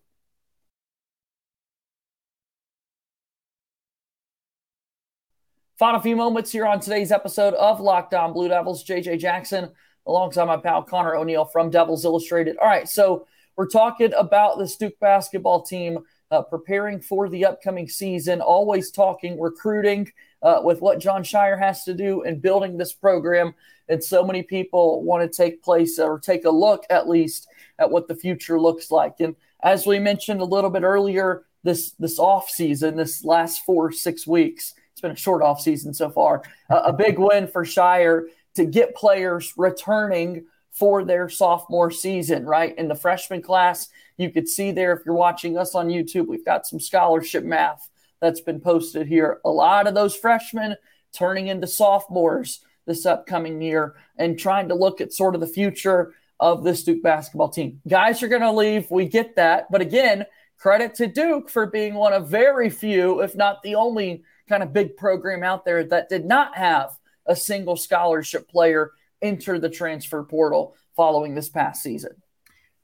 Final 5.78 6.00
few 6.00 6.14
moments 6.14 6.52
here 6.52 6.66
on 6.66 6.78
today's 6.78 7.10
episode 7.10 7.54
of 7.54 7.80
Locked 7.80 8.12
On 8.12 8.34
Blue 8.34 8.48
Devils. 8.48 8.84
JJ 8.84 9.18
Jackson 9.18 9.70
alongside 10.06 10.44
my 10.44 10.58
pal 10.58 10.82
Conor 10.82 11.16
O'Neill 11.16 11.46
from 11.46 11.70
Devils 11.70 12.04
Illustrated. 12.04 12.58
All 12.58 12.68
right, 12.68 12.86
so 12.86 13.26
we're 13.56 13.66
talking 13.66 14.12
about 14.12 14.58
the 14.58 14.74
Duke 14.78 14.98
basketball 15.00 15.62
team 15.62 16.00
uh, 16.30 16.42
preparing 16.42 17.00
for 17.00 17.28
the 17.28 17.44
upcoming 17.44 17.88
season, 17.88 18.40
always 18.40 18.90
talking 18.90 19.40
recruiting 19.40 20.10
uh, 20.42 20.60
with 20.62 20.80
what 20.80 21.00
Jon 21.00 21.22
Scheyer 21.22 21.58
has 21.58 21.84
to 21.84 21.94
do 21.94 22.22
in 22.22 22.40
building 22.40 22.76
this 22.76 22.92
program. 22.92 23.54
And 23.88 24.02
so 24.02 24.24
many 24.24 24.42
people 24.42 25.02
want 25.02 25.30
to 25.30 25.36
take 25.36 25.62
place 25.62 25.98
or 25.98 26.18
take 26.20 26.44
a 26.44 26.50
look 26.50 26.84
at 26.90 27.08
least 27.08 27.48
at 27.78 27.90
what 27.90 28.06
the 28.06 28.14
future 28.14 28.60
looks 28.60 28.90
like. 28.90 29.18
And 29.18 29.34
as 29.62 29.86
we 29.86 29.98
mentioned 29.98 30.40
a 30.40 30.44
little 30.44 30.70
bit 30.70 30.82
earlier, 30.82 31.44
this 31.62 31.90
this 31.98 32.18
off 32.18 32.48
season, 32.48 32.96
this 32.96 33.24
last 33.24 33.64
four 33.64 33.92
six 33.92 34.26
weeks, 34.26 34.74
it's 34.92 35.00
been 35.00 35.10
a 35.10 35.16
short 35.16 35.42
off 35.42 35.60
season 35.60 35.92
so 35.92 36.08
far. 36.08 36.42
Uh, 36.70 36.82
a 36.86 36.92
big 36.92 37.18
win 37.18 37.48
for 37.48 37.64
Scheyer 37.64 38.26
to 38.54 38.64
get 38.64 38.94
players 38.94 39.52
returning 39.56 40.46
for 40.72 41.04
their 41.04 41.28
sophomore 41.28 41.90
season, 41.90 42.46
right? 42.46 42.76
In 42.78 42.88
the 42.88 42.94
freshman 42.94 43.42
class, 43.42 43.88
you 44.16 44.30
could 44.30 44.48
see 44.48 44.70
there 44.70 44.92
if 44.92 45.04
you're 45.04 45.14
watching 45.14 45.58
us 45.58 45.74
on 45.74 45.88
YouTube, 45.88 46.26
we've 46.26 46.44
got 46.44 46.66
some 46.66 46.80
scholarship 46.80 47.44
math 47.44 47.88
that's 48.20 48.40
been 48.40 48.60
posted 48.60 49.06
here. 49.06 49.40
A 49.44 49.50
lot 49.50 49.86
of 49.86 49.94
those 49.94 50.14
freshmen 50.14 50.76
turning 51.12 51.48
into 51.48 51.66
sophomores 51.66 52.60
this 52.86 53.06
upcoming 53.06 53.60
year 53.60 53.94
and 54.16 54.38
trying 54.38 54.68
to 54.68 54.74
look 54.74 55.00
at 55.00 55.12
sort 55.12 55.34
of 55.34 55.40
the 55.40 55.46
future 55.46 56.14
of 56.38 56.64
this 56.64 56.82
Duke 56.84 57.02
basketball 57.02 57.48
team. 57.48 57.80
Guys 57.86 58.22
are 58.22 58.28
going 58.28 58.40
to 58.42 58.52
leave. 58.52 58.90
We 58.90 59.06
get 59.06 59.36
that. 59.36 59.70
But 59.70 59.80
again, 59.80 60.24
credit 60.58 60.94
to 60.94 61.06
Duke 61.06 61.50
for 61.50 61.66
being 61.66 61.94
one 61.94 62.12
of 62.12 62.28
very 62.28 62.70
few, 62.70 63.20
if 63.20 63.34
not 63.34 63.62
the 63.62 63.74
only 63.74 64.24
kind 64.48 64.62
of 64.62 64.72
big 64.72 64.96
program 64.96 65.42
out 65.42 65.64
there 65.64 65.84
that 65.84 66.08
did 66.08 66.24
not 66.24 66.56
have 66.56 66.98
a 67.26 67.36
single 67.36 67.76
scholarship 67.76 68.48
player 68.48 68.92
enter 69.22 69.58
the 69.58 69.68
transfer 69.68 70.22
portal 70.22 70.74
following 70.96 71.34
this 71.34 71.48
past 71.48 71.82
season. 71.82 72.12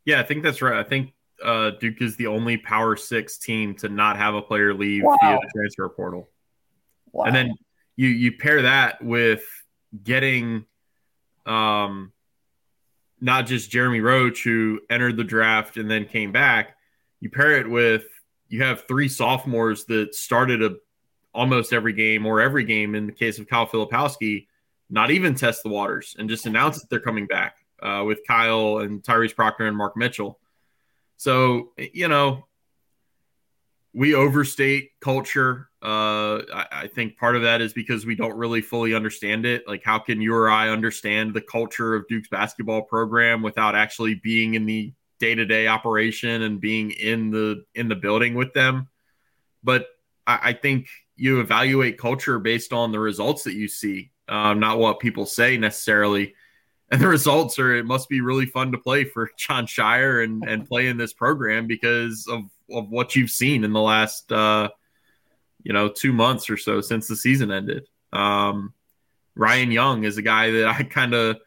Yeah, 0.05 0.20
I 0.20 0.22
think 0.22 0.42
that's 0.42 0.62
right. 0.62 0.79
I 0.79 0.88
think 0.88 1.12
uh, 1.44 1.72
Duke 1.81 2.01
is 2.01 2.16
the 2.16 2.29
only 2.29 2.57
Power 2.57 2.96
Six 2.96 3.38
team 3.38 3.75
to 3.77 3.88
not 3.88 4.16
have 4.16 4.35
a 4.35 4.42
player 4.42 4.72
leave 4.72 5.03
wow. 5.05 5.16
via 5.20 5.38
the 5.38 5.51
transfer 5.55 5.88
portal. 5.88 6.31
Wow. 7.12 7.25
And 7.25 7.35
then 7.35 7.55
you 7.96 8.09
you 8.09 8.33
pair 8.33 8.62
that 8.62 9.03
with 9.03 9.44
getting 10.03 10.64
um 11.46 12.12
not 13.20 13.46
just 13.46 13.70
Jeremy 13.70 14.01
Roach 14.01 14.42
who 14.44 14.81
entered 14.90 15.16
the 15.16 15.25
draft 15.25 15.77
and 15.77 15.90
then 15.90 16.05
came 16.05 16.33
back. 16.33 16.77
You 17.20 17.31
pair 17.31 17.59
it 17.59 17.68
with 17.68 18.05
you 18.49 18.62
have 18.62 18.87
three 18.87 19.09
sophomores 19.09 19.87
that 19.87 20.14
started 20.14 20.62
a 20.62 20.77
almost 21.35 21.72
every 21.72 21.92
game 21.92 22.27
or 22.27 22.40
every 22.40 22.64
game 22.64 22.94
in 22.94 23.07
the 23.07 23.12
case 23.12 23.38
of 23.38 23.46
Kyle 23.46 23.66
Filipowski, 23.66 24.46
not 24.88 25.11
even 25.11 25.35
test 25.35 25.62
the 25.62 25.68
waters 25.68 26.14
and 26.18 26.29
just 26.29 26.46
announce 26.46 26.81
that 26.81 26.88
they're 26.90 27.01
coming 27.01 27.27
back 27.27 27.57
uh, 27.83 28.03
with 28.07 28.20
Kyle 28.27 28.79
and 28.79 29.03
Tyrese 29.03 29.35
Proctor 29.35 29.66
and 29.66 29.77
Mark 29.77 29.96
Mitchell. 29.96 30.38
So, 31.16 31.72
you 31.77 32.09
know, 32.09 32.46
we 33.96 34.14
overstate 34.14 34.90
culture. 35.01 35.70
Uh, 35.83 36.42
I, 36.53 36.66
I, 36.72 36.87
think 36.88 37.16
part 37.16 37.35
of 37.35 37.42
that 37.42 37.62
is 37.62 37.72
because 37.72 38.05
we 38.05 38.14
don't 38.14 38.37
really 38.37 38.61
fully 38.61 38.92
understand 38.94 39.46
it. 39.46 39.66
Like, 39.66 39.83
how 39.83 39.99
can 39.99 40.20
you 40.20 40.35
or 40.35 40.51
I 40.51 40.68
understand 40.68 41.33
the 41.33 41.40
culture 41.40 41.94
of 41.94 42.07
Duke's 42.07 42.29
basketball 42.29 42.83
program 42.83 43.40
without 43.40 43.75
actually 43.75 44.14
being 44.16 44.55
in 44.55 44.66
the 44.66 44.92
day-to-day 45.18 45.66
operation 45.66 46.42
and 46.42 46.61
being 46.61 46.90
in 46.90 47.31
the 47.31 47.64
in 47.75 47.88
the 47.88 47.94
building 47.94 48.35
with 48.35 48.53
them? 48.53 48.88
But 49.64 49.87
I, 50.27 50.51
I 50.51 50.53
think 50.53 50.88
you 51.16 51.40
evaluate 51.40 51.96
culture 51.96 52.38
based 52.38 52.75
on 52.75 52.92
the 52.92 53.01
results 53.01 53.44
that 53.44 53.55
you 53.55 53.68
see, 53.68 54.11
um, 54.29 54.61
not 54.61 54.79
what 54.79 55.01
people 55.01 55.27
say 55.27 55.57
necessarily 55.57 56.35
and 56.91 57.01
the 57.01 57.09
results 57.09 57.59
are 57.59 57.75
it 57.75 57.85
must 57.85 58.09
be 58.09 58.21
really 58.21 58.47
fun 58.47 58.73
to 58.73 58.79
play 58.79 59.05
for 59.05 59.31
Jon 59.37 59.67
Scheyer 59.67 60.23
and 60.23 60.45
and 60.47 60.69
play 60.69 60.89
in 60.89 60.97
this 60.97 61.12
program 61.12 61.67
because 61.67 62.27
of 62.29 62.43
of 62.71 62.91
what 62.91 63.15
you've 63.15 63.31
seen 63.31 63.65
in 63.65 63.73
the 63.73 63.81
last 63.81 64.31
uh, 64.33 64.69
you 65.62 65.73
know 65.73 65.89
two 65.89 66.12
months 66.12 66.51
or 66.51 66.57
so 66.57 66.81
since 66.81 67.09
the 67.09 67.17
season 67.17 67.51
ended. 67.51 67.89
Um, 68.12 68.73
Ryan 69.35 69.71
Young 69.71 70.05
is 70.05 70.17
a 70.17 70.23
guy 70.23 70.51
that 70.51 70.67
I 70.67 70.83
kind 70.85 71.12
of 71.12 71.39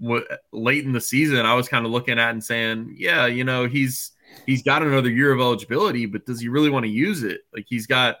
w- 0.00 0.24
late 0.52 0.84
in 0.84 0.92
the 0.92 1.00
season 1.00 1.44
I 1.44 1.54
was 1.54 1.68
kind 1.68 1.84
of 1.84 1.90
looking 1.90 2.18
at 2.18 2.30
and 2.30 2.44
saying, 2.44 2.94
yeah, 2.96 3.26
you 3.26 3.44
know 3.44 3.66
he's 3.66 4.12
he's 4.46 4.62
got 4.62 4.82
another 4.82 5.10
year 5.10 5.32
of 5.32 5.40
eligibility, 5.40 6.06
but 6.06 6.26
does 6.26 6.40
he 6.40 6.48
really 6.48 6.70
want 6.70 6.84
to 6.84 6.90
use 6.90 7.22
it? 7.22 7.40
Like 7.54 7.66
he's 7.68 7.86
got 7.86 8.16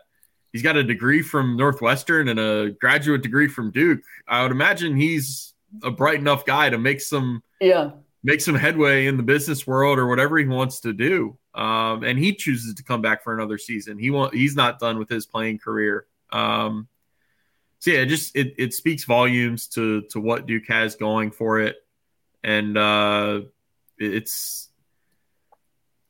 he's 0.54 0.62
got 0.62 0.76
a 0.76 0.84
degree 0.84 1.20
from 1.20 1.56
Northwestern 1.56 2.28
and 2.28 2.38
a 2.38 2.70
graduate 2.70 3.22
degree 3.22 3.48
from 3.48 3.72
Duke. 3.72 4.00
I 4.26 4.42
would 4.42 4.52
imagine 4.52 4.96
he's 4.96 5.52
a 5.82 5.90
bright 5.90 6.20
enough 6.20 6.46
guy 6.46 6.70
to 6.70 6.78
make 6.78 7.00
some 7.00 7.42
yeah 7.60 7.90
make 8.22 8.40
some 8.40 8.54
headway 8.54 9.06
in 9.06 9.18
the 9.18 9.22
business 9.22 9.66
world 9.66 9.98
or 9.98 10.06
whatever 10.06 10.38
he 10.38 10.46
wants 10.46 10.80
to 10.80 10.94
do. 10.94 11.36
Um, 11.54 12.04
and 12.04 12.18
he 12.18 12.34
chooses 12.34 12.74
to 12.74 12.84
come 12.84 13.02
back 13.02 13.22
for 13.22 13.34
another 13.34 13.58
season. 13.58 13.98
He 13.98 14.10
want 14.10 14.32
he's 14.32 14.54
not 14.54 14.78
done 14.78 14.98
with 14.98 15.08
his 15.08 15.26
playing 15.26 15.58
career. 15.58 16.06
Um, 16.32 16.86
so 17.80 17.90
yeah, 17.90 17.98
it 17.98 18.06
just 18.06 18.34
it 18.36 18.54
it 18.56 18.74
speaks 18.74 19.04
volumes 19.04 19.66
to 19.68 20.02
to 20.10 20.20
what 20.20 20.46
Duke 20.46 20.68
has 20.68 20.94
going 20.94 21.32
for 21.32 21.60
it, 21.60 21.76
and 22.44 22.78
uh, 22.78 23.40
it's 23.98 24.70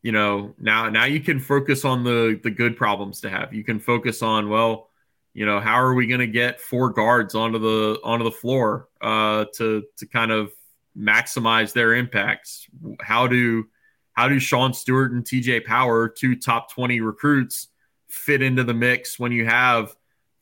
you 0.05 0.13
know 0.13 0.55
now 0.61 0.91
now 0.91 1.07
you 1.07 1.19
can 1.19 1.41
focus 1.41 1.85
on 1.85 2.05
the 2.05 2.39
the 2.43 2.51
good 2.51 2.77
problems 2.77 3.23
to 3.23 3.31
have. 3.31 3.55
You 3.55 3.65
can 3.65 3.81
focus 3.81 4.23
on 4.23 4.51
well 4.51 4.91
you 5.33 5.47
know 5.47 5.61
how 5.61 5.77
are 5.77 5.95
we 5.95 6.07
going 6.07 6.21
to 6.21 6.27
get 6.27 6.61
four 6.61 6.91
guards 6.91 7.35
onto 7.35 7.59
the 7.59 7.99
onto 8.05 8.23
the 8.23 8.31
floor 8.31 8.89
uh, 9.01 9.47
to 9.55 9.83
to 9.97 10.07
kind 10.07 10.31
of 10.31 10.53
maximize 10.97 11.73
their 11.73 11.95
impacts? 11.95 12.67
How 13.01 13.27
do 13.27 13.67
how 14.13 14.29
do 14.29 14.39
Sean 14.39 14.75
Stewart 14.75 15.13
and 15.13 15.25
TJ 15.25 15.65
Power 15.65 16.11
two 16.11 16.37
top 16.37 16.71
20 16.71 17.01
recruits 17.01 17.69
fit 18.09 18.43
into 18.43 18.63
the 18.63 18.75
mix 18.75 19.19
when 19.19 19.33
you 19.33 19.47
have 19.47 19.97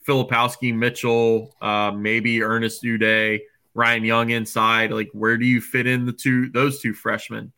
Filipowski 0.07 0.75
Mitchell 0.75 1.55
uh, 1.63 1.93
maybe 1.93 2.43
Ernest 2.43 2.83
Udeh 2.83 3.43
Ryan 3.75 4.05
Young 4.05 4.31
inside? 4.31 4.91
Like 4.91 5.11
where 5.13 5.39
do 5.39 5.47
you 5.47 5.61
fit 5.61 5.87
in 5.87 6.05
the 6.05 6.13
two 6.13 6.51
those 6.51 6.81
two 6.81 6.95
freshmen 6.95 7.53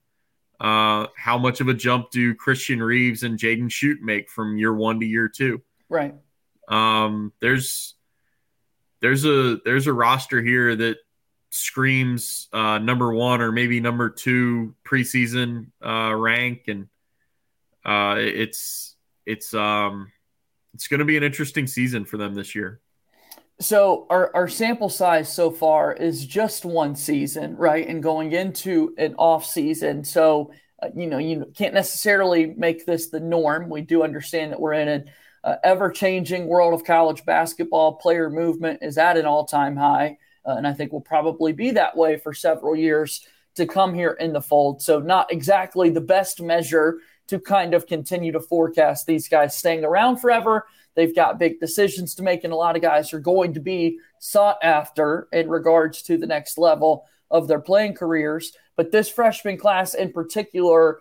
uh, 0.60 1.06
how 1.16 1.38
much 1.38 1.60
of 1.60 1.68
a 1.68 1.74
jump 1.74 2.10
do 2.10 2.34
Christian 2.34 2.82
Reeves 2.82 3.22
and 3.22 3.38
Jaden 3.38 3.68
Schutt 3.68 4.00
make 4.00 4.30
from 4.30 4.56
year 4.56 4.72
one 4.72 5.00
to 5.00 5.06
year 5.06 5.28
two? 5.28 5.62
Right. 5.88 6.14
Um, 6.68 7.32
there's 7.40 7.94
there's 9.00 9.24
a 9.24 9.58
there's 9.64 9.86
a 9.86 9.92
roster 9.92 10.42
here 10.42 10.74
that 10.74 10.98
screams 11.50 12.48
uh, 12.52 12.78
number 12.78 13.12
one 13.12 13.40
or 13.40 13.52
maybe 13.52 13.80
number 13.80 14.10
two 14.10 14.74
preseason 14.84 15.70
uh, 15.84 16.14
rank, 16.14 16.64
and 16.68 16.88
uh, 17.84 18.16
it's 18.18 18.96
it's 19.26 19.52
um 19.54 20.10
it's 20.74 20.88
going 20.88 20.98
to 20.98 21.04
be 21.04 21.16
an 21.16 21.22
interesting 21.22 21.66
season 21.66 22.04
for 22.04 22.16
them 22.16 22.34
this 22.34 22.54
year. 22.54 22.80
So 23.60 24.06
our, 24.10 24.34
our 24.34 24.48
sample 24.48 24.88
size 24.88 25.32
so 25.32 25.50
far 25.50 25.92
is 25.92 26.26
just 26.26 26.64
one 26.64 26.96
season, 26.96 27.56
right? 27.56 27.86
And 27.86 28.02
going 28.02 28.32
into 28.32 28.94
an 28.98 29.14
off 29.16 29.46
season, 29.46 30.04
so 30.04 30.52
uh, 30.82 30.88
you 30.94 31.06
know 31.06 31.18
you 31.18 31.52
can't 31.56 31.72
necessarily 31.74 32.46
make 32.46 32.84
this 32.84 33.10
the 33.10 33.20
norm. 33.20 33.68
We 33.68 33.82
do 33.82 34.02
understand 34.02 34.52
that 34.52 34.60
we're 34.60 34.72
in 34.72 34.88
an 34.88 35.10
uh, 35.44 35.56
ever 35.62 35.90
changing 35.90 36.46
world 36.46 36.74
of 36.74 36.84
college 36.84 37.24
basketball. 37.24 37.94
Player 37.94 38.28
movement 38.28 38.80
is 38.82 38.98
at 38.98 39.16
an 39.16 39.24
all 39.24 39.44
time 39.44 39.76
high. 39.76 40.18
Uh, 40.46 40.54
and 40.56 40.66
I 40.66 40.72
think 40.72 40.92
will 40.92 41.00
probably 41.00 41.52
be 41.52 41.70
that 41.72 41.96
way 41.96 42.18
for 42.18 42.34
several 42.34 42.76
years 42.76 43.26
to 43.54 43.66
come 43.66 43.94
here 43.94 44.12
in 44.12 44.32
the 44.32 44.40
fold. 44.40 44.82
So, 44.82 44.98
not 44.98 45.32
exactly 45.32 45.90
the 45.90 46.00
best 46.00 46.40
measure 46.40 46.98
to 47.28 47.38
kind 47.38 47.72
of 47.72 47.86
continue 47.86 48.32
to 48.32 48.40
forecast 48.40 49.06
these 49.06 49.28
guys 49.28 49.56
staying 49.56 49.84
around 49.84 50.18
forever. 50.18 50.66
They've 50.96 51.14
got 51.14 51.38
big 51.38 51.60
decisions 51.60 52.14
to 52.16 52.22
make, 52.22 52.44
and 52.44 52.52
a 52.52 52.56
lot 52.56 52.76
of 52.76 52.82
guys 52.82 53.12
are 53.12 53.20
going 53.20 53.54
to 53.54 53.60
be 53.60 53.98
sought 54.20 54.58
after 54.62 55.28
in 55.32 55.48
regards 55.48 56.02
to 56.02 56.16
the 56.16 56.26
next 56.26 56.58
level 56.58 57.06
of 57.30 57.48
their 57.48 57.60
playing 57.60 57.94
careers. 57.94 58.52
But 58.76 58.92
this 58.92 59.08
freshman 59.08 59.56
class 59.56 59.94
in 59.94 60.12
particular 60.12 61.00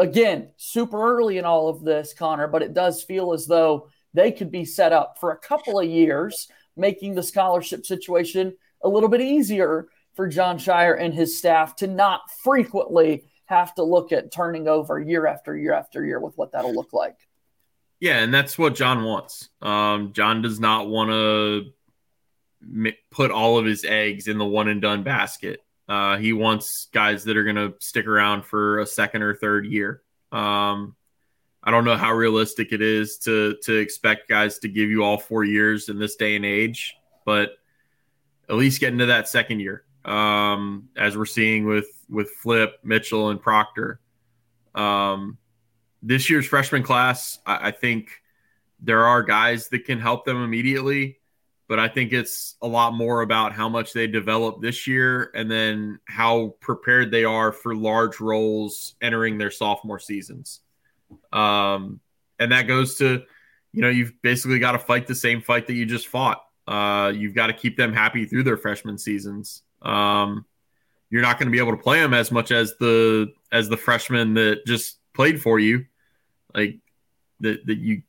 again, 0.00 0.50
super 0.56 1.16
early 1.16 1.38
in 1.38 1.44
all 1.44 1.68
of 1.68 1.84
this, 1.84 2.14
Conor, 2.14 2.48
but 2.48 2.62
it 2.62 2.74
does 2.74 3.02
feel 3.02 3.32
as 3.32 3.46
though 3.46 3.88
they 4.14 4.32
could 4.32 4.50
be 4.50 4.64
set 4.64 4.92
up 4.92 5.18
for 5.20 5.30
a 5.30 5.38
couple 5.38 5.78
of 5.78 5.86
years, 5.86 6.48
making 6.76 7.14
the 7.14 7.22
scholarship 7.22 7.84
situation 7.84 8.56
a 8.82 8.88
little 8.88 9.08
bit 9.08 9.20
easier 9.20 9.88
for 10.14 10.26
Jon 10.26 10.58
Scheyer 10.58 10.98
and 10.98 11.14
his 11.14 11.38
staff 11.38 11.76
to 11.76 11.86
not 11.86 12.22
frequently 12.42 13.24
have 13.44 13.74
to 13.74 13.82
look 13.82 14.10
at 14.10 14.32
turning 14.32 14.68
over 14.68 14.98
year 14.98 15.26
after 15.26 15.56
year 15.56 15.74
after 15.74 16.04
year 16.04 16.18
with 16.18 16.36
what 16.36 16.52
that'll 16.52 16.74
look 16.74 16.92
like. 16.92 17.18
Yeah, 18.00 18.18
and 18.20 18.32
that's 18.32 18.58
what 18.58 18.74
Jon 18.74 19.04
wants. 19.04 19.50
Um, 19.60 20.12
Jon 20.14 20.40
does 20.40 20.58
not 20.58 20.88
want 20.88 21.10
to 21.10 21.72
put 23.10 23.30
all 23.30 23.58
of 23.58 23.66
his 23.66 23.84
eggs 23.84 24.26
in 24.26 24.38
the 24.38 24.44
one 24.44 24.68
and 24.68 24.80
done 24.80 25.02
basket. 25.02 25.62
Uh, 25.88 26.16
he 26.16 26.32
wants 26.32 26.88
guys 26.92 27.24
that 27.24 27.36
are 27.36 27.44
going 27.44 27.56
to 27.56 27.74
stick 27.78 28.06
around 28.06 28.44
for 28.44 28.78
a 28.78 28.86
second 28.86 29.22
or 29.22 29.34
third 29.34 29.66
year. 29.66 30.02
Um, 30.32 30.94
I 31.62 31.70
don't 31.70 31.84
know 31.84 31.96
how 31.96 32.12
realistic 32.12 32.72
it 32.72 32.80
is 32.80 33.18
to 33.18 33.56
to 33.64 33.76
expect 33.76 34.28
guys 34.28 34.58
to 34.60 34.68
give 34.68 34.88
you 34.88 35.04
all 35.04 35.18
four 35.18 35.44
years 35.44 35.88
in 35.90 35.98
this 35.98 36.16
day 36.16 36.36
and 36.36 36.44
age, 36.46 36.96
but 37.26 37.58
at 38.48 38.56
least 38.56 38.80
get 38.80 38.92
into 38.92 39.06
that 39.06 39.28
second 39.28 39.60
year, 39.60 39.84
um, 40.04 40.88
as 40.96 41.18
we're 41.18 41.26
seeing 41.26 41.66
with 41.66 41.88
with 42.08 42.30
Flip, 42.30 42.78
Mitchell, 42.82 43.28
and 43.28 43.42
Proctor. 43.42 44.00
Um, 44.74 45.36
this 46.02 46.30
year's 46.30 46.46
freshman 46.46 46.82
class, 46.82 47.38
I, 47.46 47.68
I 47.68 47.70
think 47.70 48.10
there 48.80 49.04
are 49.06 49.22
guys 49.22 49.68
that 49.68 49.84
can 49.84 50.00
help 50.00 50.24
them 50.24 50.42
immediately 50.42 51.20
but 51.70 51.78
I 51.78 51.86
think 51.86 52.12
it's 52.12 52.56
a 52.60 52.66
lot 52.66 52.94
more 52.94 53.20
about 53.20 53.52
how 53.52 53.68
much 53.68 53.92
they 53.92 54.08
develop 54.08 54.60
this 54.60 54.88
year 54.88 55.30
and 55.34 55.48
then 55.48 56.00
how 56.04 56.56
prepared 56.58 57.12
they 57.12 57.24
are 57.24 57.52
for 57.52 57.76
large 57.76 58.18
roles 58.18 58.96
entering 59.00 59.38
their 59.38 59.52
sophomore 59.52 60.00
seasons. 60.00 60.62
Um, 61.32 62.00
and 62.40 62.50
that 62.50 62.62
goes 62.62 62.96
to, 62.96 63.22
you 63.72 63.82
know, 63.82 63.88
you've 63.88 64.20
basically 64.20 64.58
got 64.58 64.72
to 64.72 64.80
fight 64.80 65.06
the 65.06 65.14
same 65.14 65.42
fight 65.42 65.68
that 65.68 65.74
you 65.74 65.86
just 65.86 66.08
fought. 66.08 66.44
Uh, 66.66 67.12
you've 67.14 67.36
got 67.36 67.46
to 67.46 67.52
keep 67.52 67.76
them 67.76 67.92
happy 67.92 68.24
through 68.24 68.42
their 68.42 68.56
freshman 68.56 68.98
seasons. 68.98 69.62
Um, 69.80 70.46
you're 71.08 71.22
not 71.22 71.38
going 71.38 71.46
to 71.46 71.52
be 71.52 71.60
able 71.60 71.76
to 71.76 71.82
play 71.82 72.00
them 72.00 72.14
as 72.14 72.32
much 72.32 72.50
as 72.50 72.74
the 72.80 73.32
as 73.52 73.68
the 73.68 73.76
freshman 73.76 74.34
that 74.34 74.66
just 74.66 74.98
played 75.14 75.40
for 75.40 75.60
you. 75.60 75.86
Like 76.54 76.78
that 77.40 77.66
that 77.66 77.78
you 77.78 78.02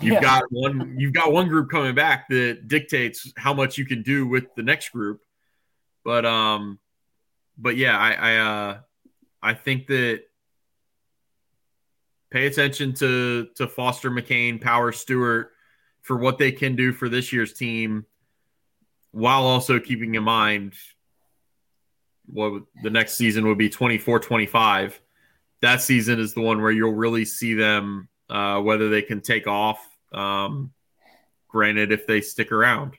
you've 0.00 0.14
yeah. 0.14 0.20
got 0.20 0.44
one 0.50 0.96
you've 0.98 1.12
got 1.12 1.32
one 1.32 1.48
group 1.48 1.70
coming 1.70 1.94
back 1.94 2.28
that 2.28 2.68
dictates 2.68 3.32
how 3.36 3.54
much 3.54 3.78
you 3.78 3.86
can 3.86 4.02
do 4.02 4.26
with 4.26 4.54
the 4.54 4.62
next 4.62 4.90
group. 4.90 5.22
But 6.04 6.24
um 6.24 6.78
but 7.58 7.76
yeah, 7.76 7.98
I 7.98 8.12
I 8.12 8.36
uh 8.36 8.78
I 9.42 9.54
think 9.54 9.86
that 9.88 10.22
pay 12.30 12.46
attention 12.46 12.92
to 12.94 13.48
to 13.56 13.66
Foster 13.66 14.10
McCain, 14.10 14.60
Power 14.60 14.92
Stewart 14.92 15.52
for 16.02 16.16
what 16.16 16.38
they 16.38 16.52
can 16.52 16.76
do 16.76 16.92
for 16.92 17.08
this 17.08 17.32
year's 17.32 17.52
team 17.52 18.06
while 19.10 19.44
also 19.44 19.80
keeping 19.80 20.14
in 20.14 20.22
mind 20.22 20.74
what 22.26 22.62
the 22.82 22.90
next 22.90 23.14
season 23.16 23.46
would 23.46 23.58
be 23.58 23.68
24 23.68 24.20
25 24.20 25.00
that 25.62 25.82
season 25.82 26.20
is 26.20 26.34
the 26.34 26.40
one 26.40 26.60
where 26.60 26.70
you'll 26.70 26.92
really 26.92 27.24
see 27.24 27.54
them 27.54 28.08
uh, 28.28 28.60
whether 28.60 28.88
they 28.88 29.02
can 29.02 29.20
take 29.20 29.46
off 29.46 29.78
um, 30.12 30.72
granted 31.48 31.92
if 31.92 32.06
they 32.06 32.20
stick 32.20 32.52
around 32.52 32.94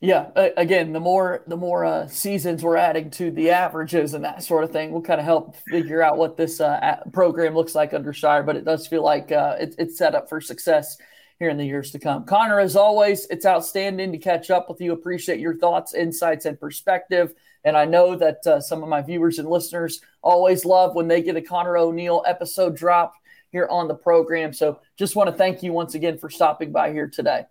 yeah 0.00 0.28
again 0.56 0.92
the 0.92 1.00
more 1.00 1.42
the 1.46 1.56
more 1.56 1.84
uh, 1.84 2.06
seasons 2.06 2.62
we're 2.62 2.76
adding 2.76 3.10
to 3.10 3.30
the 3.30 3.50
averages 3.50 4.12
and 4.12 4.24
that 4.24 4.42
sort 4.42 4.62
of 4.62 4.70
thing 4.70 4.92
will 4.92 5.02
kind 5.02 5.20
of 5.20 5.24
help 5.24 5.56
figure 5.70 6.02
out 6.02 6.18
what 6.18 6.36
this 6.36 6.60
uh, 6.60 7.00
program 7.12 7.54
looks 7.54 7.74
like 7.74 7.94
under 7.94 8.12
Scheyer. 8.12 8.44
but 8.44 8.56
it 8.56 8.64
does 8.64 8.86
feel 8.86 9.02
like 9.02 9.32
uh, 9.32 9.56
it, 9.58 9.74
it's 9.78 9.96
set 9.96 10.14
up 10.14 10.28
for 10.28 10.40
success 10.40 10.98
here 11.38 11.50
in 11.50 11.56
the 11.56 11.64
years 11.64 11.90
to 11.90 11.98
come. 11.98 12.24
Conor, 12.24 12.60
as 12.60 12.76
always, 12.76 13.26
it's 13.26 13.44
outstanding 13.44 14.12
to 14.12 14.18
catch 14.18 14.50
up 14.50 14.68
with 14.68 14.80
you. 14.80 14.92
Appreciate 14.92 15.40
your 15.40 15.56
thoughts, 15.56 15.94
insights, 15.94 16.46
and 16.46 16.58
perspective. 16.58 17.34
And 17.64 17.76
I 17.76 17.84
know 17.84 18.16
that 18.16 18.46
uh, 18.46 18.60
some 18.60 18.82
of 18.82 18.88
my 18.88 19.02
viewers 19.02 19.38
and 19.38 19.48
listeners 19.48 20.00
always 20.22 20.64
love 20.64 20.94
when 20.94 21.08
they 21.08 21.22
get 21.22 21.36
a 21.36 21.42
Conor 21.42 21.76
O'Neill 21.76 22.22
episode 22.26 22.76
drop 22.76 23.14
here 23.50 23.66
on 23.68 23.88
the 23.88 23.94
program. 23.94 24.52
So 24.52 24.80
just 24.96 25.16
want 25.16 25.30
to 25.30 25.36
thank 25.36 25.62
you 25.62 25.72
once 25.72 25.94
again 25.94 26.18
for 26.18 26.30
stopping 26.30 26.72
by 26.72 26.92
here 26.92 27.08
today. 27.08 27.44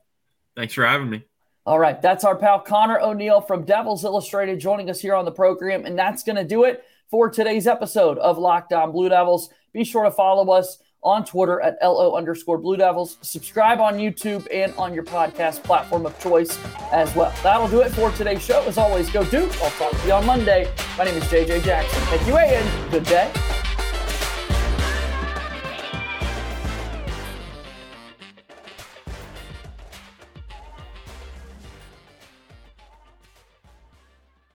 Thanks 0.55 0.73
for 0.73 0.85
having 0.85 1.09
me. 1.09 1.23
All 1.65 1.79
right. 1.79 2.01
That's 2.01 2.23
our 2.23 2.35
pal 2.35 2.59
Conor 2.59 2.99
O'Neill 2.99 3.41
from 3.41 3.65
Devils 3.65 4.05
Illustrated 4.05 4.59
joining 4.59 4.89
us 4.89 5.01
here 5.01 5.15
on 5.15 5.25
the 5.25 5.31
program. 5.31 5.85
And 5.85 5.97
that's 5.97 6.23
going 6.23 6.35
to 6.35 6.43
do 6.43 6.63
it 6.63 6.83
for 7.09 7.29
today's 7.29 7.67
episode 7.67 8.17
of 8.19 8.37
Locked 8.37 8.71
On 8.71 8.91
Blue 8.91 9.09
Devils. 9.09 9.49
Be 9.73 9.83
sure 9.83 10.03
to 10.03 10.11
follow 10.11 10.51
us 10.51 10.77
on 11.05 11.23
Twitter 11.23 11.61
at 11.61 11.77
LO 11.81 12.15
underscore 12.15 12.57
Blue 12.57 12.75
Devils. 12.75 13.17
Subscribe 13.21 13.79
on 13.79 13.97
YouTube 13.97 14.47
and 14.51 14.73
on 14.75 14.93
your 14.93 15.03
podcast 15.03 15.63
platform 15.63 16.05
of 16.05 16.19
choice 16.19 16.59
as 16.91 17.15
well. 17.15 17.33
That'll 17.43 17.69
do 17.69 17.81
it 17.81 17.91
for 17.91 18.11
today's 18.11 18.43
show. 18.43 18.61
As 18.63 18.77
always, 18.77 19.09
go 19.09 19.23
Duke. 19.23 19.55
I'll 19.61 19.71
talk 19.71 19.91
to 19.91 20.07
you 20.07 20.13
on 20.13 20.25
Monday. 20.25 20.69
My 20.97 21.05
name 21.05 21.15
is 21.15 21.23
JJ 21.25 21.63
Jackson. 21.63 22.01
Thank 22.03 22.27
you 22.27 22.35
and 22.37 22.91
good 22.91 23.05
day. 23.05 23.31